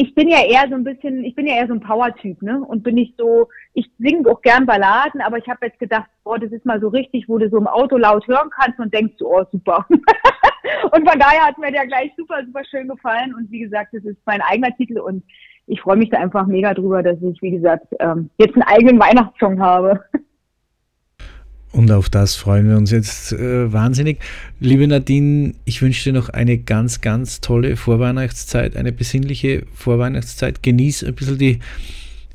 ich 0.00 0.14
bin 0.14 0.28
ja 0.28 0.38
eher 0.44 0.68
so 0.68 0.76
ein 0.76 0.84
bisschen, 0.84 1.24
ich 1.24 1.34
bin 1.34 1.48
ja 1.48 1.56
eher 1.56 1.66
so 1.66 1.72
ein 1.72 1.80
Power-Typ, 1.80 2.40
ne? 2.40 2.60
Und 2.60 2.84
bin 2.84 2.94
nicht 2.94 3.16
so, 3.18 3.48
ich 3.74 3.90
singe 3.98 4.30
auch 4.30 4.40
gern 4.42 4.64
Balladen, 4.64 5.20
aber 5.20 5.38
ich 5.38 5.48
habe 5.48 5.66
jetzt 5.66 5.80
gedacht, 5.80 6.08
boah, 6.22 6.38
das 6.38 6.52
ist 6.52 6.64
mal 6.64 6.80
so 6.80 6.86
richtig, 6.86 7.28
wo 7.28 7.36
du 7.36 7.50
so 7.50 7.58
im 7.58 7.66
Auto 7.66 7.96
laut 7.96 8.24
hören 8.28 8.48
kannst 8.50 8.78
und 8.78 8.94
denkst, 8.94 9.16
oh, 9.22 9.42
super. 9.50 9.84
und 9.90 11.10
von 11.10 11.18
daher 11.18 11.48
hat 11.48 11.58
mir 11.58 11.72
der 11.72 11.88
gleich 11.88 12.12
super, 12.16 12.36
super 12.46 12.62
schön 12.64 12.86
gefallen. 12.86 13.34
Und 13.34 13.50
wie 13.50 13.58
gesagt, 13.58 13.92
das 13.92 14.04
ist 14.04 14.18
mein 14.24 14.40
eigener 14.40 14.74
Titel 14.76 15.00
und 15.00 15.24
ich 15.66 15.80
freue 15.80 15.96
mich 15.96 16.10
da 16.10 16.18
einfach 16.18 16.46
mega 16.46 16.74
drüber, 16.74 17.02
dass 17.02 17.20
ich, 17.20 17.42
wie 17.42 17.50
gesagt, 17.50 17.88
ähm, 17.98 18.30
jetzt 18.38 18.54
einen 18.54 18.62
eigenen 18.62 19.00
Weihnachtssong 19.00 19.60
habe. 19.60 20.04
Und 21.72 21.90
auf 21.90 22.08
das 22.08 22.34
freuen 22.34 22.68
wir 22.68 22.76
uns 22.76 22.90
jetzt 22.90 23.32
äh, 23.32 23.72
wahnsinnig. 23.72 24.18
Liebe 24.58 24.86
Nadine, 24.88 25.54
ich 25.64 25.82
wünsche 25.82 26.04
dir 26.04 26.18
noch 26.18 26.30
eine 26.30 26.56
ganz, 26.58 27.00
ganz 27.00 27.40
tolle 27.40 27.76
Vorweihnachtszeit, 27.76 28.76
eine 28.76 28.92
besinnliche 28.92 29.64
Vorweihnachtszeit. 29.74 30.62
Genieß 30.62 31.04
ein 31.04 31.14
bisschen 31.14 31.38
die 31.38 31.58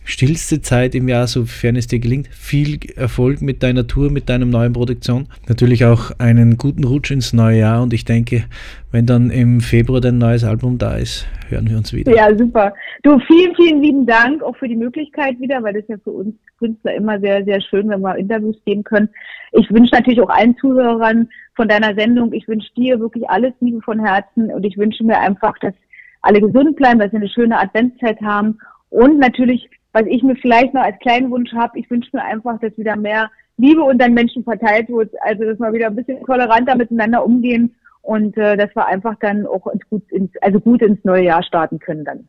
stillste 0.06 0.62
Zeit 0.62 0.96
im 0.96 1.08
Jahr, 1.08 1.28
sofern 1.28 1.76
es 1.76 1.88
dir 1.88 2.00
gelingt. 2.00 2.28
Viel 2.28 2.80
Erfolg 2.96 3.41
mit 3.41 3.63
deiner 3.63 3.88
Tour, 3.88 4.12
mit 4.12 4.30
deiner 4.30 4.46
neuen 4.46 4.74
Produktion. 4.74 5.28
Natürlich 5.48 5.86
auch 5.86 6.12
einen 6.19 6.58
guten 6.58 6.84
Rutsch 6.84 7.12
ins 7.12 7.34
neue 7.34 7.60
Jahr 7.60 7.82
und 7.82 7.93
ich 7.93 8.06
denke, 8.06 8.43
wenn 8.91 9.06
dann 9.06 9.30
im 9.30 9.62
Februar 9.62 10.02
dein 10.02 10.17
neues 10.17 10.43
Album 10.43 10.78
da 10.78 10.96
ist, 10.96 11.26
hören 11.50 11.69
wir 11.69 11.78
uns 11.78 11.93
wieder. 11.93 12.13
Ja, 12.15 12.36
super. 12.38 12.74
Du, 13.02 13.19
vielen, 13.28 13.56
vielen 13.56 13.82
lieben 13.82 14.06
Dank 14.06 14.43
auch 14.43 14.56
für 14.58 14.67
die 14.67 14.76
Möglichkeit 14.76 15.39
wieder, 15.39 15.63
weil 15.63 15.74
das 15.74 15.88
ja 15.88 15.96
für 16.04 16.12
uns 16.12 16.36
Künstler 16.63 16.95
immer 16.95 17.19
sehr, 17.19 17.43
sehr 17.43 17.62
schön, 17.62 17.89
wenn 17.89 18.02
wir 18.02 18.15
Interviews 18.15 18.58
geben 18.65 18.84
können. 18.84 19.10
Ich 19.52 19.69
wünsche 19.69 19.93
natürlich 19.93 20.21
auch 20.21 20.30
allen 20.30 20.58
Zuhörern 20.58 21.30
von 21.56 21.67
deiner 21.67 21.93
Sendung, 21.95 22.34
ich 22.34 22.47
wünsche 22.47 22.73
dir 22.76 22.99
wirklich 22.99 23.30
alles 23.30 23.54
Liebe 23.60 23.82
von 23.82 24.04
Herzen 24.04 24.52
und 24.52 24.65
ich 24.65 24.78
wünsche 24.78 25.04
mir 25.04 25.19
einfach, 25.19 25.58
dass 25.60 25.73
alle 26.21 26.41
gesund 26.41 26.76
bleiben, 26.76 26.99
dass 26.99 27.12
sie 27.12 27.17
eine 27.17 27.30
schöne 27.30 27.60
Adventszeit 27.60 28.21
haben 28.21 28.58
und 28.89 29.19
natürlich 29.19 29.69
was 29.93 30.06
ich 30.08 30.23
mir 30.23 30.36
vielleicht 30.36 30.73
noch 30.73 30.82
als 30.82 30.97
kleinen 30.99 31.30
Wunsch 31.32 31.54
habe, 31.54 31.80
ich 31.80 31.89
wünsche 31.89 32.10
mir 32.13 32.23
einfach, 32.23 32.60
dass 32.60 32.78
wieder 32.78 32.95
mehr 32.95 33.30
Liebe 33.58 33.84
unter 33.84 34.06
den 34.06 34.15
Menschen 34.15 34.43
verteilt 34.43 34.89
wird, 34.89 35.13
also 35.21 35.43
dass 35.43 35.60
wir 35.60 35.71
wieder 35.71 35.88
ein 35.88 35.95
bisschen 35.95 36.26
toleranter 36.26 36.76
miteinander 36.76 37.23
umgehen 37.23 37.76
und 38.02 38.36
äh, 38.38 38.58
dass 38.58 38.76
wir 38.76 38.88
einfach 38.88 39.15
dann 39.21 39.45
auch 39.45 39.67
ins 39.67 39.88
gut 39.89 40.12
ins, 40.12 40.32
also 40.41 40.60
gut 40.60 40.82
ins 40.82 41.04
neue 41.04 41.26
Jahr 41.26 41.43
starten 41.43 41.78
können 41.78 42.04
dann. 42.04 42.28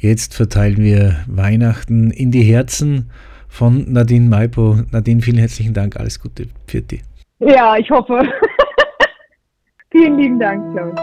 Jetzt 0.00 0.34
verteilen 0.34 0.76
wir 0.76 1.16
Weihnachten 1.26 2.12
in 2.12 2.30
die 2.30 2.42
Herzen 2.42 3.10
von 3.48 3.92
Nadine 3.92 4.28
Maipo. 4.28 4.78
Nadine, 4.92 5.20
vielen 5.20 5.38
herzlichen 5.38 5.74
Dank, 5.74 5.96
alles 5.96 6.20
Gute 6.20 6.46
für 6.68 6.82
dich. 6.82 7.02
Ja, 7.40 7.76
ich 7.76 7.90
hoffe. 7.90 8.22
vielen 9.90 10.16
lieben 10.16 10.38
Dank, 10.38 10.72
Klaus. 10.72 10.94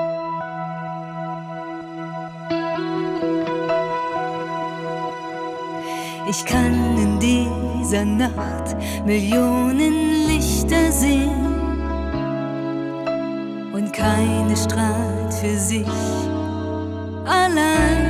Ich 6.30 6.46
kann 6.46 6.98
in 6.98 7.20
dieser 7.20 8.06
Nacht 8.06 8.78
Millionen 9.06 10.26
Lichter 10.30 10.90
sehen 10.90 11.30
und 13.74 13.92
keine 13.92 14.56
strahlt 14.56 15.34
für 15.34 15.58
sich 15.58 15.86
allein. 17.26 18.05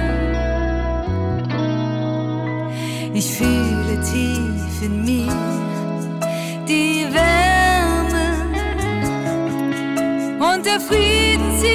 Ich 3.17 3.31
fühle 3.31 3.97
tief 4.11 4.81
in 4.81 5.05
mir 5.05 5.31
die 6.67 7.07
Wärme 7.13 8.25
und 10.53 10.65
der 10.65 10.81
Frieden 10.81 11.57
zieht 11.61 11.74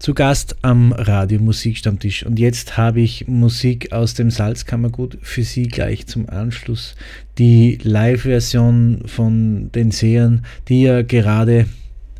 Zu 0.00 0.14
Gast 0.14 0.56
am 0.62 0.92
Radio 0.92 1.38
Musikstammtisch. 1.40 2.24
Und 2.24 2.38
jetzt 2.38 2.78
habe 2.78 3.02
ich 3.02 3.28
Musik 3.28 3.92
aus 3.92 4.14
dem 4.14 4.30
Salzkammergut 4.30 5.18
für 5.20 5.42
Sie 5.42 5.64
gleich 5.64 6.06
zum 6.06 6.26
Anschluss. 6.30 6.96
Die 7.36 7.78
Live-Version 7.82 9.02
von 9.04 9.70
den 9.72 9.90
Sehern, 9.90 10.46
die 10.68 10.84
ja 10.84 11.02
gerade 11.02 11.66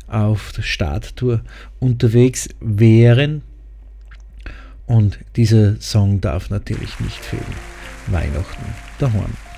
auf 0.07 0.51
der 0.51 0.61
Starttour 0.61 1.41
unterwegs 1.79 2.49
wären. 2.59 3.41
Und 4.85 5.17
dieser 5.35 5.81
Song 5.81 6.21
darf 6.21 6.51
natürlich 6.51 6.99
nicht 6.99 7.25
fehlen. 7.25 7.43
Weihnachten 8.05 8.75
daheim. 8.99 9.50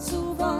Weihnachten 0.00 0.59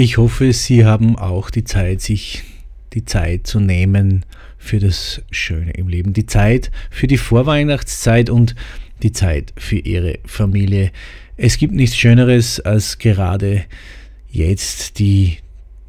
Ich 0.00 0.16
hoffe, 0.16 0.54
Sie 0.54 0.86
haben 0.86 1.18
auch 1.18 1.50
die 1.50 1.64
Zeit, 1.64 2.00
sich 2.00 2.42
die 2.94 3.04
Zeit 3.04 3.46
zu 3.46 3.60
nehmen 3.60 4.24
für 4.56 4.78
das 4.78 5.20
Schöne 5.30 5.72
im 5.72 5.88
Leben. 5.88 6.14
Die 6.14 6.24
Zeit 6.24 6.70
für 6.88 7.06
die 7.06 7.18
Vorweihnachtszeit 7.18 8.30
und 8.30 8.54
die 9.02 9.12
Zeit 9.12 9.52
für 9.58 9.76
Ihre 9.76 10.18
Familie. 10.24 10.90
Es 11.36 11.58
gibt 11.58 11.74
nichts 11.74 11.98
Schöneres 11.98 12.60
als 12.60 12.96
gerade 12.96 13.64
jetzt 14.30 14.98
die 14.98 15.36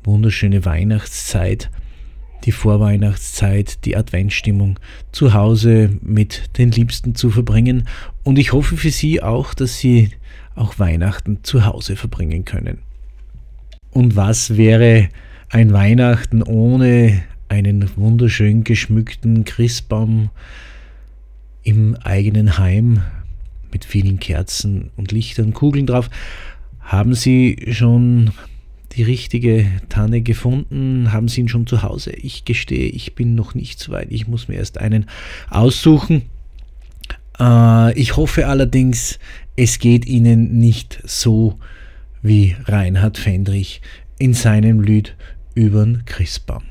wunderschöne 0.04 0.66
Weihnachtszeit, 0.66 1.72
die 2.44 2.52
Vorweihnachtszeit, 2.52 3.86
die 3.86 3.96
Adventstimmung 3.96 4.78
zu 5.14 5.34
Hause 5.34 5.90
mit 6.02 6.58
den 6.58 6.72
Liebsten 6.72 7.16
zu 7.16 7.30
verbringen. 7.30 7.88
Und 8.24 8.40
ich 8.40 8.52
hoffe 8.52 8.76
für 8.76 8.92
Sie 8.92 9.24
auch, 9.24 9.54
dass 9.54 9.80
Sie 9.80 10.10
auch 10.54 10.80
Weihnachten 10.80 11.46
zu 11.46 11.66
Hause 11.66 11.96
verbringen 11.96 12.44
können. 12.44 12.91
Und 13.92 14.16
was 14.16 14.58
wäre 14.58 15.10
ein 15.50 15.74
Weihnachten 15.74 16.42
ohne 16.42 17.22
einen 17.50 17.90
wunderschön 17.98 18.64
geschmückten 18.64 19.44
Christbaum 19.44 20.30
im 21.64 21.96
eigenen 21.96 22.58
Heim 22.58 23.04
mit 23.72 23.86
vielen 23.86 24.20
Kerzen 24.20 24.92
und 24.96 25.12
Lichtern, 25.12 25.54
Kugeln 25.54 25.86
drauf? 25.86 26.10
Haben 26.80 27.14
Sie 27.14 27.68
schon 27.72 28.32
die 28.94 29.04
richtige 29.04 29.68
Tanne 29.90 30.22
gefunden? 30.22 31.12
Haben 31.12 31.28
Sie 31.28 31.42
ihn 31.42 31.50
schon 31.50 31.68
zu 31.68 31.84
Hause? 31.84 32.12
Ich 32.12 32.46
gestehe, 32.46 32.90
ich 32.90 33.16
bin 33.16 33.36
noch 33.36 33.56
nicht 33.56 33.80
so 33.80 33.92
weit. 33.92 34.08
Ich 34.10 34.28
muss 34.28 34.48
mir 34.48 34.56
erst 34.56 34.78
einen 34.78 35.06
aussuchen. 35.50 36.24
Äh, 37.40 37.94
ich 38.00 38.16
hoffe 38.16 38.48
allerdings, 38.48 39.20
es 39.58 39.80
geht 39.80 40.06
Ihnen 40.06 40.60
nicht 40.60 41.02
so 41.06 41.60
wie 42.22 42.56
Reinhard 42.66 43.18
Fendrich 43.18 43.82
in 44.20 44.34
seinem 44.34 44.82
Lied 44.82 45.16
übern 45.56 46.04
Christbaum. 46.06 46.64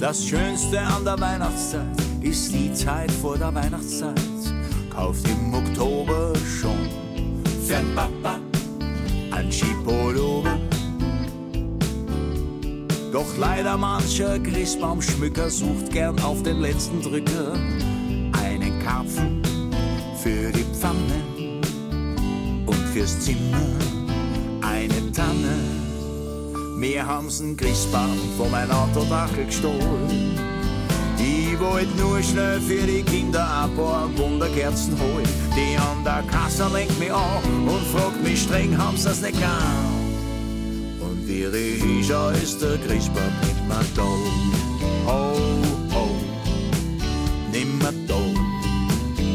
Das 0.00 0.26
Schönste 0.26 0.80
an 0.80 1.02
der 1.04 1.18
Weihnachtszeit 1.18 1.86
ist 2.20 2.52
die 2.52 2.70
Zeit 2.74 3.10
vor 3.10 3.38
der 3.38 3.54
Weihnachtszeit. 3.54 4.20
Kauft 4.90 5.26
im 5.26 5.54
Oktober 5.54 6.34
schon 6.60 6.88
Fernpapa 7.66 8.38
Skipullover. 9.52 10.58
Doch 13.12 13.36
leider 13.38 13.76
mancher 13.76 14.38
Christbaumschmücker 14.40 15.48
sucht 15.50 15.92
gern 15.92 16.18
auf 16.20 16.42
den 16.42 16.60
letzten 16.60 17.00
Drücker 17.00 17.52
einen 18.42 18.82
Karpfen 18.82 19.42
für 20.22 20.50
die 20.50 20.64
Pfanne 20.74 21.62
und 22.66 22.88
fürs 22.92 23.20
Zimmer 23.20 23.68
eine 24.62 25.12
Tanne. 25.12 25.58
Wir 26.78 27.06
haben's 27.06 27.40
einen 27.40 27.56
Christbaum 27.56 28.18
von 28.36 28.50
meinem 28.50 28.72
Autodachel 28.72 29.46
gestohlen. 29.46 30.53
Ich 31.26 31.58
wollt 31.58 31.96
nur 31.98 32.22
schnell 32.22 32.60
für 32.60 32.86
die 32.86 33.02
Kinder 33.02 33.62
ein 33.62 33.74
paar 33.74 34.10
Wunderkerzen 34.18 34.92
holen. 35.00 35.26
Die 35.56 35.74
an 35.78 36.04
der 36.04 36.22
Kasse 36.30 36.68
lenkt 36.70 36.98
mich 36.98 37.12
an 37.12 37.66
und 37.66 37.86
fragt 37.86 38.22
mich 38.22 38.42
streng, 38.42 38.76
haben's 38.76 39.04
das 39.04 39.22
nicht 39.22 39.38
gern? 39.38 39.94
Und 41.00 41.26
ich 41.26 42.06
schau, 42.06 42.28
ist 42.28 42.60
der 42.60 42.76
Christbaum 42.78 43.32
nimmer 43.42 43.82
da. 43.96 44.02
Ho, 45.06 45.34
ho, 45.94 46.10
nimmer 47.50 47.92
da. 48.06 48.14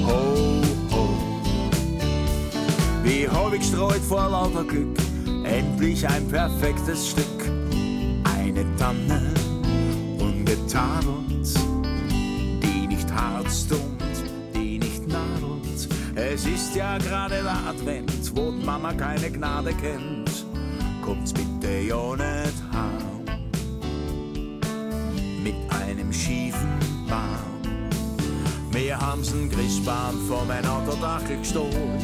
Ho, 0.06 0.62
ho. 0.92 1.10
Wie 3.04 3.28
hab 3.28 3.54
ich 3.54 3.62
gestreut 3.62 4.02
vor 4.08 4.30
lauter 4.30 4.64
Glück, 4.64 4.96
endlich 5.44 6.08
ein 6.08 6.28
perfektes 6.28 7.10
Stück. 7.10 7.26
Eine 8.38 8.64
Tanne, 8.78 9.34
ungetadelt, 10.20 11.30
die 11.30 11.69
nicht 13.50 13.72
harzt 13.72 13.72
und 13.72 13.98
die 14.54 14.80
nicht 14.80 15.08
nadelt. 15.08 15.90
Es 16.16 16.46
ist 16.46 16.76
ja 16.76 16.98
gerade 16.98 17.42
der 17.42 17.58
Advent, 17.68 18.36
wo 18.36 18.52
Mama 18.52 18.94
keine 18.94 19.32
Gnade 19.32 19.74
kennt. 19.74 20.46
Kommt's 21.04 21.34
bitte 21.34 21.80
ja 21.88 22.16
nicht 22.16 22.64
heim 22.74 23.26
mit 25.44 25.56
einem 25.70 26.14
schiefen 26.14 26.80
Baum. 27.08 27.72
Wir 28.72 29.00
haben's 29.00 29.34
einen 29.34 29.50
Christbaum 29.50 30.28
von 30.28 30.48
mein 30.48 30.66
Autodachel 30.66 31.38
gestohlen. 31.38 32.00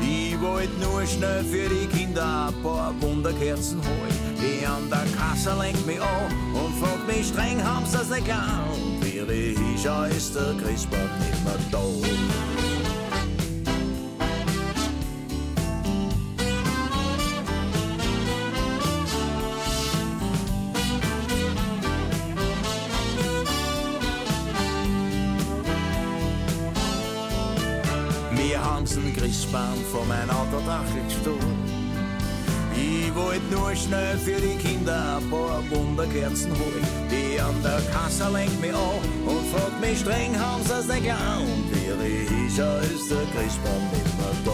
Ich 0.00 0.38
wollt 0.40 0.78
nur 0.80 1.06
schnell 1.06 1.42
für 1.44 1.68
die 1.68 1.86
Kinder 1.86 2.48
ein 2.48 2.62
paar 2.62 2.92
Wunderkerzen 3.00 3.78
holen. 3.78 4.36
Die 4.38 4.66
an 4.66 4.90
der 4.90 5.06
Kasse 5.16 5.56
lenkt 5.58 5.86
mich 5.86 6.00
an 6.00 6.30
und 6.52 6.74
fragt 6.76 7.06
mich 7.06 7.28
streng, 7.28 7.64
haben's 7.64 7.92
das 7.92 8.10
nicht 8.10 8.26
gern? 8.26 8.93
Ich 9.30 9.82
schau, 9.82 10.04
ist 10.04 10.34
der 10.34 10.54
Christbaum 10.62 11.00
nicht 11.18 11.44
mehr 11.44 11.58
da. 11.70 11.78
Wir 28.36 28.62
haben's 28.62 28.96
einen 28.96 29.16
Christbaum 29.16 29.62
von 29.90 30.06
mein 30.06 30.28
Autodachel 30.28 31.02
gestohlen. 31.08 31.84
Ich 32.76 33.14
wollt 33.14 33.50
nur 33.50 33.74
schnell 33.74 34.18
für 34.18 34.40
die 34.40 34.56
Kinder 34.56 35.18
ein 35.18 35.30
paar 35.30 35.62
Wunderkerzen 35.70 36.52
holen. 36.52 36.84
Die 37.10 37.23
an 37.40 37.62
der 37.62 37.80
Kasse 37.92 38.30
lenkt 38.32 38.60
mich 38.60 38.74
an 38.74 39.00
und 39.26 39.46
fragt 39.52 39.80
mich 39.80 40.00
streng, 40.00 40.38
haben's 40.38 40.68
das 40.68 40.86
nicht 40.86 41.04
gern? 41.04 41.42
Und 41.42 41.70
wie 41.72 42.46
ich 42.46 42.56
schau, 42.56 42.78
ist 42.78 43.10
der 43.10 43.26
Christbaum 43.34 43.84
nicht 43.92 44.18
mehr 44.18 44.34
da. 44.44 44.52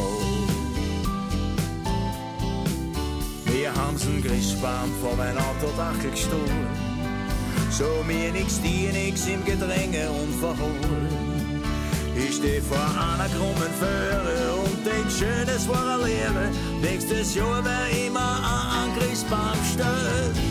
Wir 3.52 3.74
haben's 3.74 4.06
einen 4.06 4.22
Christbaum 4.22 4.90
von 5.00 5.16
mein 5.16 5.36
Autodachel 5.36 6.10
gestohlen. 6.10 6.66
So 7.70 8.02
mir 8.06 8.32
nix, 8.32 8.60
dir 8.60 8.92
nix 8.92 9.26
im 9.26 9.44
Gedränge 9.44 10.10
und 10.10 10.34
verholen. 10.40 11.62
Ich 12.16 12.36
steh 12.36 12.60
vor 12.60 12.78
einer 12.78 13.28
krummen 13.28 13.72
Föhre 13.78 14.54
und 14.64 14.86
denk 14.86 15.10
schönes 15.10 15.68
war 15.68 15.98
ein 15.98 16.06
Leben. 16.06 16.80
Nächstes 16.82 17.34
Jahr 17.34 17.64
wär 17.64 18.06
immer 18.06 18.40
ein 18.82 18.98
Christbaum 18.98 19.58
stehen. 19.72 20.49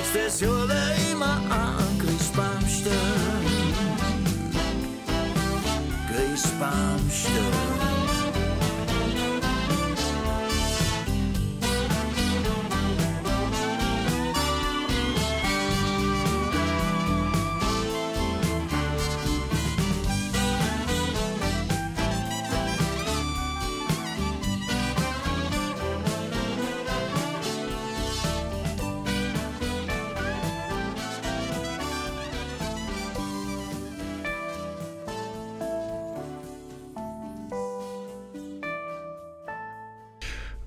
Nächstes 0.00 0.40
Jahr 0.40 0.66
wär 0.66 1.12
immer 1.12 1.40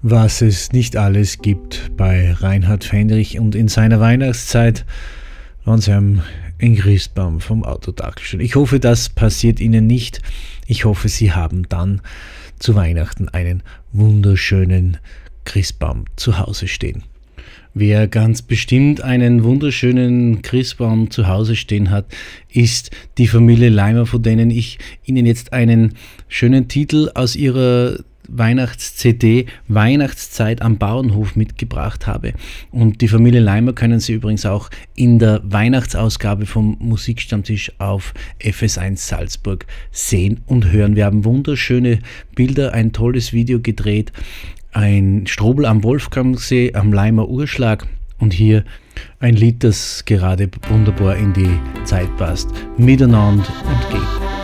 was 0.04 0.42
es 0.42 0.74
nicht 0.74 0.98
alles 0.98 1.40
gibt 1.40 1.92
bei 1.96 2.34
Reinhard 2.34 2.84
Fendrich 2.84 3.40
und 3.40 3.56
in 3.56 3.70
seiner 3.70 4.02
Weihnachtszeit 4.02 4.86
an 5.64 5.80
seinem 5.80 6.22
Christbaum 6.60 7.40
vom 7.40 7.64
Autodach 7.64 8.18
stehen. 8.20 8.42
Ich 8.42 8.56
hoffe, 8.56 8.82
das 8.82 9.10
passiert 9.10 9.62
Ihnen 9.62 9.88
nicht. 9.88 10.22
Ich 10.68 10.84
hoffe, 10.84 11.08
Sie 11.08 11.32
haben 11.32 11.68
dann 11.70 12.02
zu 12.60 12.76
Weihnachten 12.76 13.30
einen 13.30 13.64
wunderschönen 13.94 14.98
Christbaum 15.46 16.06
zu 16.18 16.38
Hause 16.38 16.68
stehen. 16.68 17.04
Wer 17.74 18.08
ganz 18.08 18.42
bestimmt 18.42 19.02
einen 19.02 19.44
wunderschönen 19.44 20.42
Christbaum 20.42 21.12
zu 21.12 21.28
Hause 21.28 21.56
stehen 21.56 21.90
hat, 21.90 22.06
ist 22.50 22.92
die 23.18 23.28
Familie 23.28 23.70
Leimer, 23.70 24.06
von 24.06 24.22
denen 24.22 24.52
ich 24.52 24.80
Ihnen 25.06 25.26
jetzt 25.26 25.54
einen 25.54 25.96
schönen 26.28 26.68
Titel 26.68 27.10
aus 27.16 27.36
ihrer 27.36 27.98
Weihnachts-CD 28.28 29.46
Weihnachtszeit 29.68 30.62
am 30.62 30.78
Bauernhof 30.78 31.36
mitgebracht 31.36 32.08
habe. 32.08 32.34
Und 32.72 33.02
die 33.02 33.08
Familie 33.08 33.42
Leimer 33.42 33.74
können 33.74 34.00
Sie 34.00 34.14
übrigens 34.14 34.46
auch 34.46 34.70
in 34.96 35.20
der 35.20 35.42
Weihnachtsausgabe 35.44 36.46
vom 36.46 36.78
Musikstammtisch 36.80 37.72
auf 37.80 38.14
FS1 38.42 38.98
Salzburg 38.98 39.66
sehen 39.92 40.42
und 40.46 40.72
hören. 40.72 40.96
Wir 40.96 41.06
haben 41.06 41.26
wunderschöne 41.26 42.00
Bilder, 42.36 42.74
ein 42.74 42.92
tolles 42.94 43.34
Video 43.34 43.60
gedreht, 43.60 44.12
ein 44.72 45.26
Strobel 45.28 45.66
am 45.66 45.84
Wolfgangsee 45.84 46.74
am 46.74 46.92
Leimer 46.94 47.30
Urschlag 47.30 47.88
und 48.20 48.34
hier 48.34 48.64
ein 49.20 49.36
Lied, 49.36 49.64
das 49.64 50.04
gerade 50.06 50.50
wunderbar 50.70 51.18
in 51.18 51.34
die 51.34 51.60
Zeit 51.86 52.16
passt. 52.18 52.50
Miteinander 52.78 53.46
und 53.66 53.90
geht. 53.92 54.43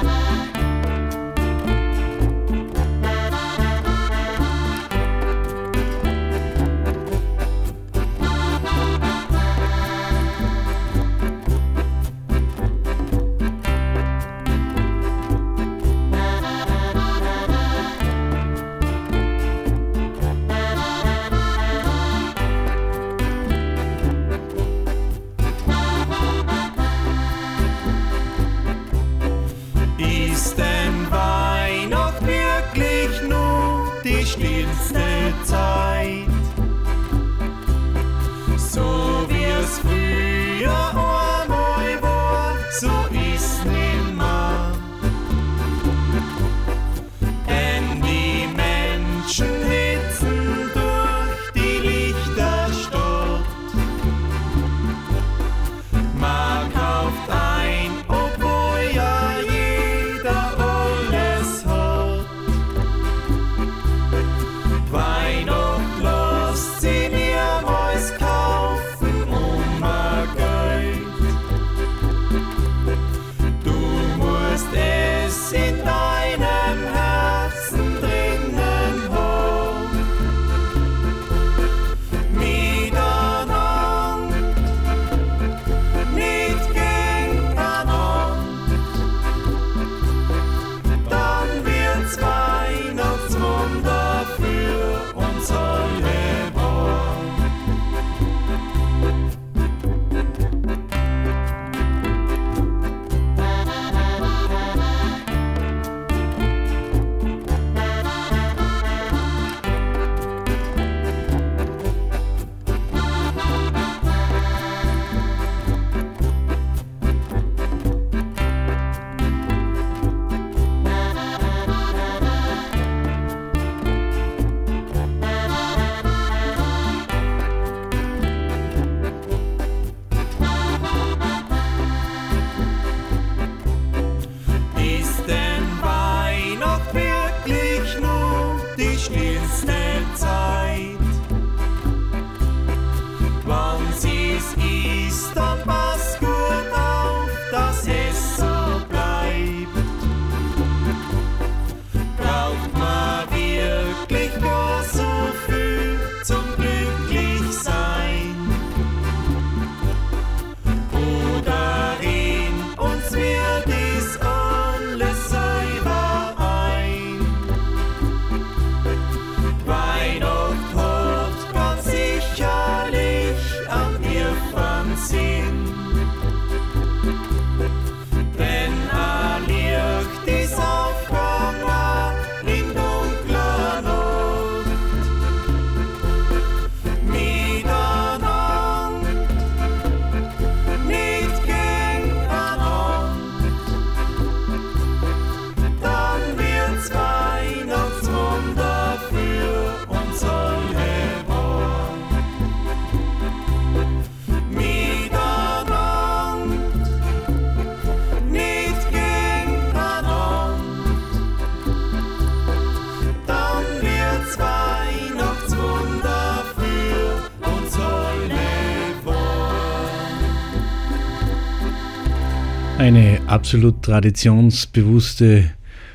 Absolut 223.49 223.81
traditionsbewusste 223.81 225.49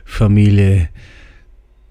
Familie, 0.04 0.88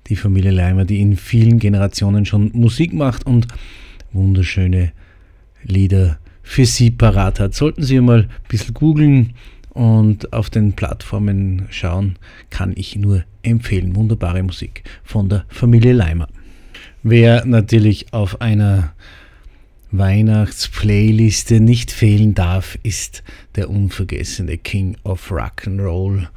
die 0.07 0.17
Familie 0.17 0.51
Leimer, 0.51 0.83
die 0.83 0.99
in 0.99 1.15
vielen 1.15 1.57
Generationen 1.57 2.25
schon 2.25 2.51
Musik 2.51 2.91
macht 2.91 3.25
und 3.25 3.47
wunderschöne 4.11 4.91
Lieder 5.63 6.19
für 6.41 6.65
Sie 6.65 6.91
parat 6.91 7.39
hat. 7.39 7.53
Sollten 7.53 7.81
Sie 7.81 7.97
mal 8.01 8.23
ein 8.23 8.29
bisschen 8.49 8.73
googeln 8.73 9.35
und 9.69 10.33
auf 10.33 10.49
den 10.49 10.73
Plattformen 10.73 11.65
schauen, 11.69 12.17
kann 12.49 12.73
ich 12.75 12.97
nur 12.97 13.23
empfehlen. 13.41 13.95
Wunderbare 13.95 14.43
Musik 14.43 14.83
von 15.05 15.29
der 15.29 15.45
Familie 15.47 15.93
Leimer. 15.93 16.27
Wer 17.03 17.45
natürlich 17.45 18.11
auf 18.11 18.41
einer 18.41 18.91
Weihnachtsplayliste 19.95 21.59
nicht 21.59 21.91
fehlen 21.91 22.33
darf, 22.33 22.79
ist 22.81 23.23
der 23.55 23.69
unvergessene 23.69 24.57
King 24.57 24.97
of 25.03 25.31
Rock'n'Roll, 25.31 26.29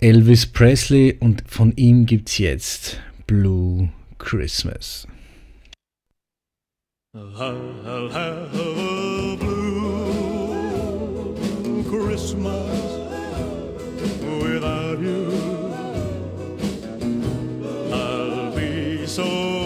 Elvis 0.00 0.46
Presley 0.46 1.14
und 1.20 1.44
von 1.46 1.74
ihm 1.76 2.06
gibt's 2.06 2.38
jetzt 2.38 2.98
Blue 3.26 3.90
Christmas. 4.16 5.06
I'll 7.14 8.10
have 8.10 8.54
a 8.54 9.36
blue 9.36 10.96
Christmas 11.84 12.80
without 14.42 14.98
you. 14.98 15.30
I'll 17.92 18.50
be 18.56 19.06
so 19.06 19.63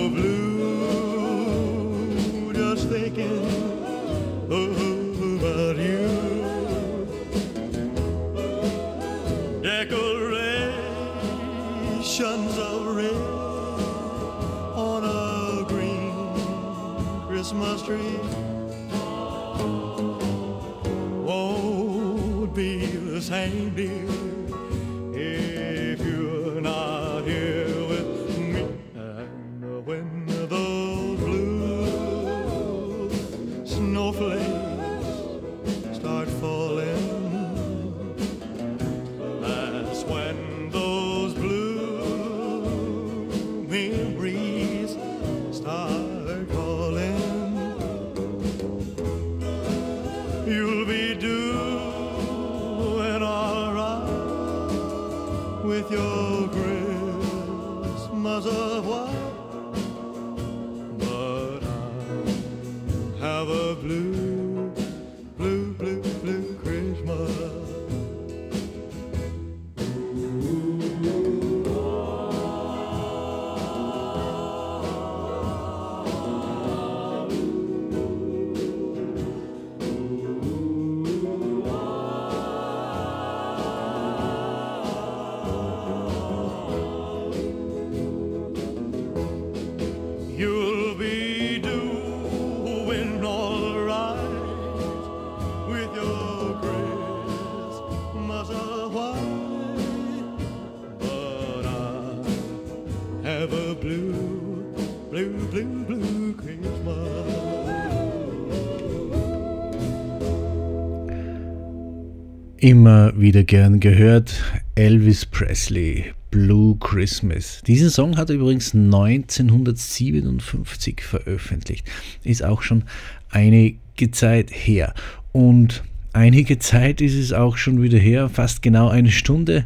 Immer 112.61 113.13
wieder 113.17 113.45
gern 113.45 113.79
gehört, 113.79 114.43
Elvis 114.75 115.25
Presley, 115.25 116.07
Blue 116.33 116.77
Christmas. 116.81 117.63
Diesen 117.65 117.89
Song 117.89 118.17
hat 118.17 118.31
er 118.31 118.37
übrigens 118.37 118.75
1957 118.75 121.01
veröffentlicht. 121.01 121.89
Ist 122.25 122.45
auch 122.45 122.63
schon 122.63 122.83
einige 123.31 124.11
Zeit 124.11 124.51
her. 124.51 124.93
Und 125.31 125.85
einige 126.13 126.59
Zeit 126.59 127.01
ist 127.01 127.15
es 127.15 127.33
auch 127.33 127.57
schon 127.57 127.81
wieder 127.81 127.99
her, 127.99 128.29
fast 128.29 128.61
genau 128.61 128.89
eine 128.89 129.13
Stunde, 129.13 129.65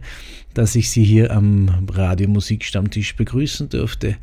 dass 0.53 0.75
ich 0.75 0.91
Sie 0.91 1.05
hier 1.05 1.31
am 1.31 1.71
Radio 1.89 2.29
Musikstammtisch 2.29 3.17
begrüßen 3.17 3.71
durfte. 3.71 4.17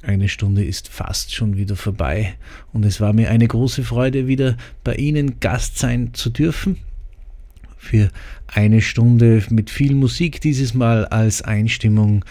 Eine 0.00 0.30
Stunde 0.30 0.64
ist 0.64 0.88
fast 0.88 1.34
schon 1.34 1.58
wieder 1.58 1.76
vorbei 1.76 2.36
und 2.72 2.86
es 2.86 3.02
war 3.02 3.12
mir 3.12 3.28
eine 3.28 3.46
große 3.46 3.84
Freude, 3.84 4.28
wieder 4.28 4.56
bei 4.82 4.94
Ihnen 4.94 5.40
Gast 5.40 5.76
sein 5.76 6.14
zu 6.14 6.30
dürfen 6.30 6.78
für 7.82 8.10
eine 8.46 8.80
Stunde 8.80 9.42
mit 9.50 9.68
viel 9.68 9.94
Musik, 9.94 10.40
dieses 10.40 10.72
Mal 10.72 11.04
als 11.06 11.42
Einstimmung 11.42 12.24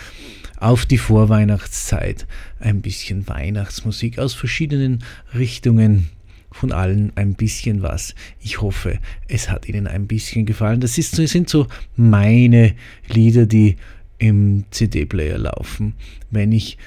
auf 0.57 0.85
die 0.85 0.97
Vorweihnachtszeit. 0.97 2.25
Ein 2.59 2.81
bisschen 2.81 3.27
Weihnachtsmusik 3.27 4.17
aus 4.17 4.33
verschiedenen 4.33 5.03
Richtungen, 5.35 6.09
von 6.51 6.71
allen 6.71 7.11
ein 7.15 7.35
bisschen 7.35 7.81
was. 7.81 8.15
Ich 8.39 8.61
hoffe, 8.61 8.99
es 9.27 9.49
hat 9.49 9.67
Ihnen 9.67 9.87
ein 9.87 10.07
bisschen 10.07 10.45
gefallen. 10.45 10.79
Das 10.79 10.97
ist, 10.97 11.19
das 11.19 11.31
sind 11.31 11.49
so 11.49 11.67
meine 11.95 12.73
Lieder, 13.09 13.45
die 13.45 13.75
im 14.19 14.65
CD-Player 14.71 15.37
laufen. 15.37 15.93
Wenn 16.29 16.51
ich 16.53 16.77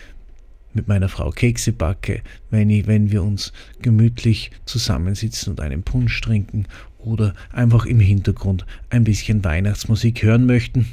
mit 0.72 0.88
meiner 0.88 1.08
Frau 1.08 1.30
Kekse 1.30 1.72
backe, 1.72 2.22
wenn, 2.50 2.68
ich, 2.68 2.86
wenn 2.86 3.10
wir 3.10 3.22
uns 3.22 3.52
gemütlich 3.80 4.50
zusammensitzen 4.64 5.52
und 5.52 5.60
einen 5.60 5.82
Punsch 5.82 6.20
trinken 6.20 6.66
oder 7.04 7.34
einfach 7.52 7.86
im 7.86 8.00
Hintergrund 8.00 8.66
ein 8.90 9.04
bisschen 9.04 9.44
Weihnachtsmusik 9.44 10.22
hören 10.22 10.46
möchten. 10.46 10.86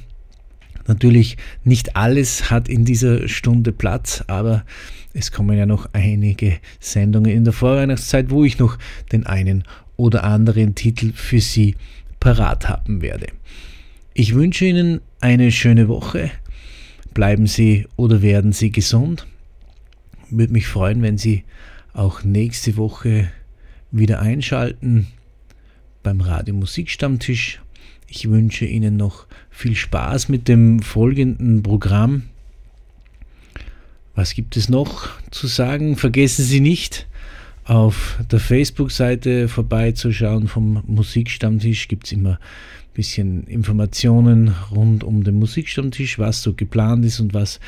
Natürlich 0.88 1.38
nicht 1.64 1.96
alles 1.96 2.50
hat 2.50 2.68
in 2.68 2.86
dieser 2.86 3.28
Stunde 3.28 3.72
Platz, 3.72 4.24
aber 4.28 4.66
es 5.14 5.32
kommen 5.32 5.58
ja 5.58 5.66
noch 5.66 5.90
einige 5.94 6.58
Sendungen 6.80 7.32
in 7.32 7.44
der 7.44 7.54
Vorweihnachtszeit, 7.54 8.30
wo 8.30 8.44
ich 8.44 8.60
noch 8.60 8.78
den 9.12 9.26
einen 9.26 9.64
oder 9.98 10.24
anderen 10.24 10.76
Titel 10.76 11.12
für 11.14 11.40
Sie 11.40 11.76
parat 12.20 12.70
haben 12.70 13.02
werde. 13.02 13.28
Ich 14.14 14.34
wünsche 14.34 14.66
Ihnen 14.66 15.02
eine 15.20 15.52
schöne 15.52 15.88
Woche. 15.88 16.32
Bleiben 17.14 17.48
Sie 17.48 17.88
oder 17.96 18.22
werden 18.22 18.52
Sie 18.52 18.72
gesund. 18.72 19.28
Würde 20.30 20.54
mich 20.54 20.68
freuen, 20.68 21.02
wenn 21.02 21.18
Sie 21.18 21.44
auch 21.94 22.24
nächste 22.24 22.78
Woche 22.78 23.30
wieder 23.92 24.22
einschalten 24.22 25.08
beim 26.04 26.22
Radio 26.22 26.54
Musikstammtisch. 26.54 27.62
Ich 28.08 28.30
wünsche 28.30 28.66
Ihnen 28.66 28.98
noch 28.98 29.26
viel 29.50 29.76
Spaß 29.76 30.30
mit 30.30 30.48
dem 30.48 30.82
folgenden 30.82 31.64
Programm. 31.64 32.24
Was 34.16 34.34
gibt 34.34 34.58
es 34.58 34.68
noch 34.70 35.10
zu 35.32 35.48
sagen? 35.48 35.96
Vergessen 35.96 36.44
Sie 36.44 36.60
nicht, 36.60 37.08
auf 37.64 38.20
der 38.32 38.40
Facebook-Seite 38.40 39.48
vorbeizuschauen 39.48 40.48
vom 40.48 40.84
Musikstammtisch. 40.88 41.88
Gibt 41.88 42.08
es 42.08 42.12
immer 42.12 42.40
bisschen 42.94 43.44
Informationen 43.46 44.54
rund 44.70 45.04
um 45.04 45.24
den 45.24 45.40
Musikstammtisch, 45.40 46.20
was 46.20 46.42
so 46.42 46.54
geplant 46.54 47.06
ist 47.06 47.20
und 47.20 47.34
was 47.34 47.60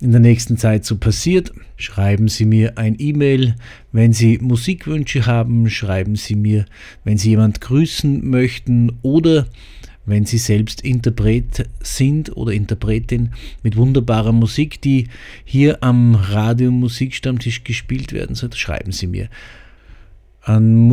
in 0.00 0.10
der 0.10 0.20
nächsten 0.20 0.56
Zeit 0.58 0.84
so 0.84 0.96
passiert. 0.96 1.52
Schreiben 1.76 2.28
Sie 2.28 2.44
mir 2.44 2.76
ein 2.76 2.96
E-Mail, 2.98 3.56
wenn 3.92 4.12
Sie 4.12 4.38
Musikwünsche 4.38 5.26
haben. 5.26 5.70
Schreiben 5.70 6.16
Sie 6.16 6.36
mir, 6.36 6.66
wenn 7.04 7.18
Sie 7.18 7.30
jemand 7.30 7.60
grüßen 7.60 8.28
möchten 8.28 8.92
oder 9.02 9.46
wenn 10.04 10.24
Sie 10.24 10.38
selbst 10.38 10.82
Interpret 10.82 11.68
sind 11.80 12.36
oder 12.36 12.52
Interpretin 12.52 13.30
mit 13.62 13.76
wunderbarer 13.76 14.32
Musik, 14.32 14.80
die 14.80 15.08
hier 15.44 15.82
am 15.82 16.14
Radio 16.14 16.70
Musikstammtisch 16.70 17.64
gespielt 17.64 18.12
werden 18.12 18.36
soll, 18.36 18.52
schreiben 18.54 18.92
Sie 18.92 19.08
mir 19.08 19.28
an 20.42 20.92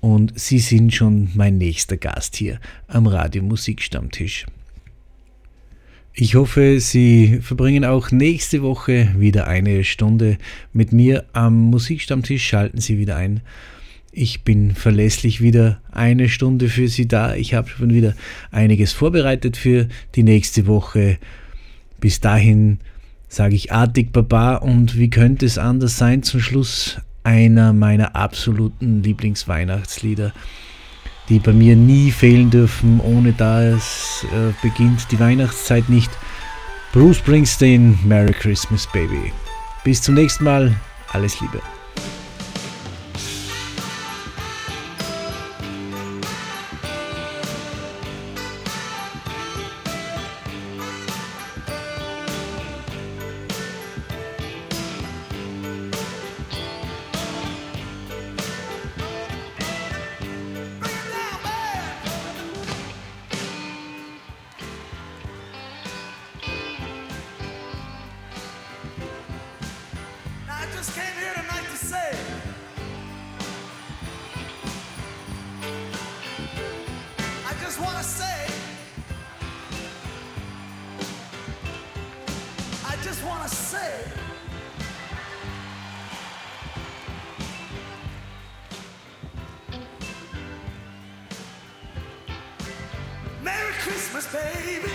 und 0.00 0.38
Sie 0.38 0.60
sind 0.60 0.94
schon 0.94 1.30
mein 1.34 1.58
nächster 1.58 1.96
Gast 1.96 2.36
hier 2.36 2.60
am 2.86 3.08
Radio 3.08 3.42
Musikstammtisch. 3.42 4.46
Ich 6.14 6.36
hoffe, 6.36 6.78
Sie 6.80 7.40
verbringen 7.42 7.84
auch 7.84 8.12
nächste 8.12 8.62
Woche 8.62 9.12
wieder 9.16 9.48
eine 9.48 9.82
Stunde 9.84 10.38
mit 10.72 10.92
mir 10.92 11.24
am 11.32 11.70
Musikstammtisch. 11.70 12.46
Schalten 12.46 12.80
Sie 12.80 12.98
wieder 12.98 13.16
ein. 13.16 13.40
Ich 14.12 14.42
bin 14.42 14.74
verlässlich 14.74 15.40
wieder 15.40 15.80
eine 15.92 16.28
Stunde 16.28 16.68
für 16.68 16.88
Sie 16.88 17.08
da. 17.08 17.34
Ich 17.34 17.54
habe 17.54 17.68
schon 17.68 17.92
wieder 17.92 18.14
einiges 18.50 18.92
vorbereitet 18.92 19.56
für 19.56 19.88
die 20.14 20.22
nächste 20.22 20.66
Woche. 20.66 21.18
Bis 22.00 22.20
dahin 22.20 22.78
sage 23.28 23.54
ich 23.54 23.72
artig 23.72 24.12
Baba 24.12 24.56
und 24.56 24.96
wie 24.96 25.10
könnte 25.10 25.46
es 25.46 25.58
anders 25.58 25.98
sein? 25.98 26.22
Zum 26.22 26.40
Schluss 26.40 26.98
einer 27.24 27.72
meiner 27.72 28.16
absoluten 28.16 29.02
Lieblingsweihnachtslieder 29.02 30.32
die 31.28 31.38
bei 31.38 31.52
mir 31.52 31.76
nie 31.76 32.10
fehlen 32.10 32.50
dürfen. 32.50 33.00
Ohne 33.00 33.32
das 33.32 34.26
äh, 34.32 34.52
beginnt 34.62 35.10
die 35.10 35.20
Weihnachtszeit 35.20 35.88
nicht. 35.88 36.10
Bruce 36.92 37.18
Springsteen, 37.18 37.98
Merry 38.04 38.32
Christmas 38.32 38.86
Baby. 38.92 39.32
Bis 39.84 40.02
zum 40.02 40.14
nächsten 40.14 40.44
Mal, 40.44 40.74
alles 41.12 41.40
Liebe. 41.40 41.60
I 82.98 83.02
just 83.04 83.24
want 83.24 83.48
to 83.48 83.54
say 83.54 84.04
Merry 93.40 93.72
Christmas, 93.74 94.32
baby. 94.32 94.87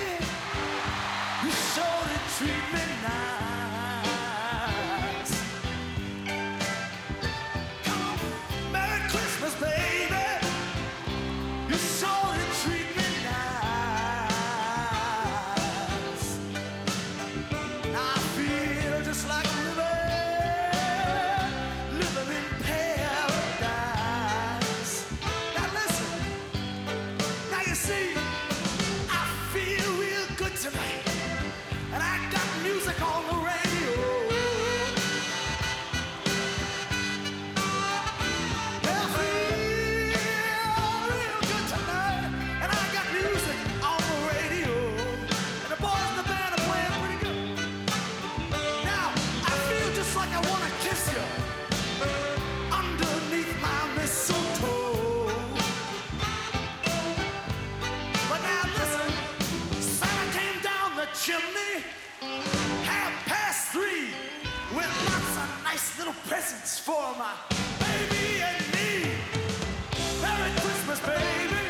Merry 70.21 70.51
Christmas, 70.61 70.99
baby. 71.01 71.63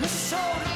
It's 0.00 0.10
so 0.12 0.75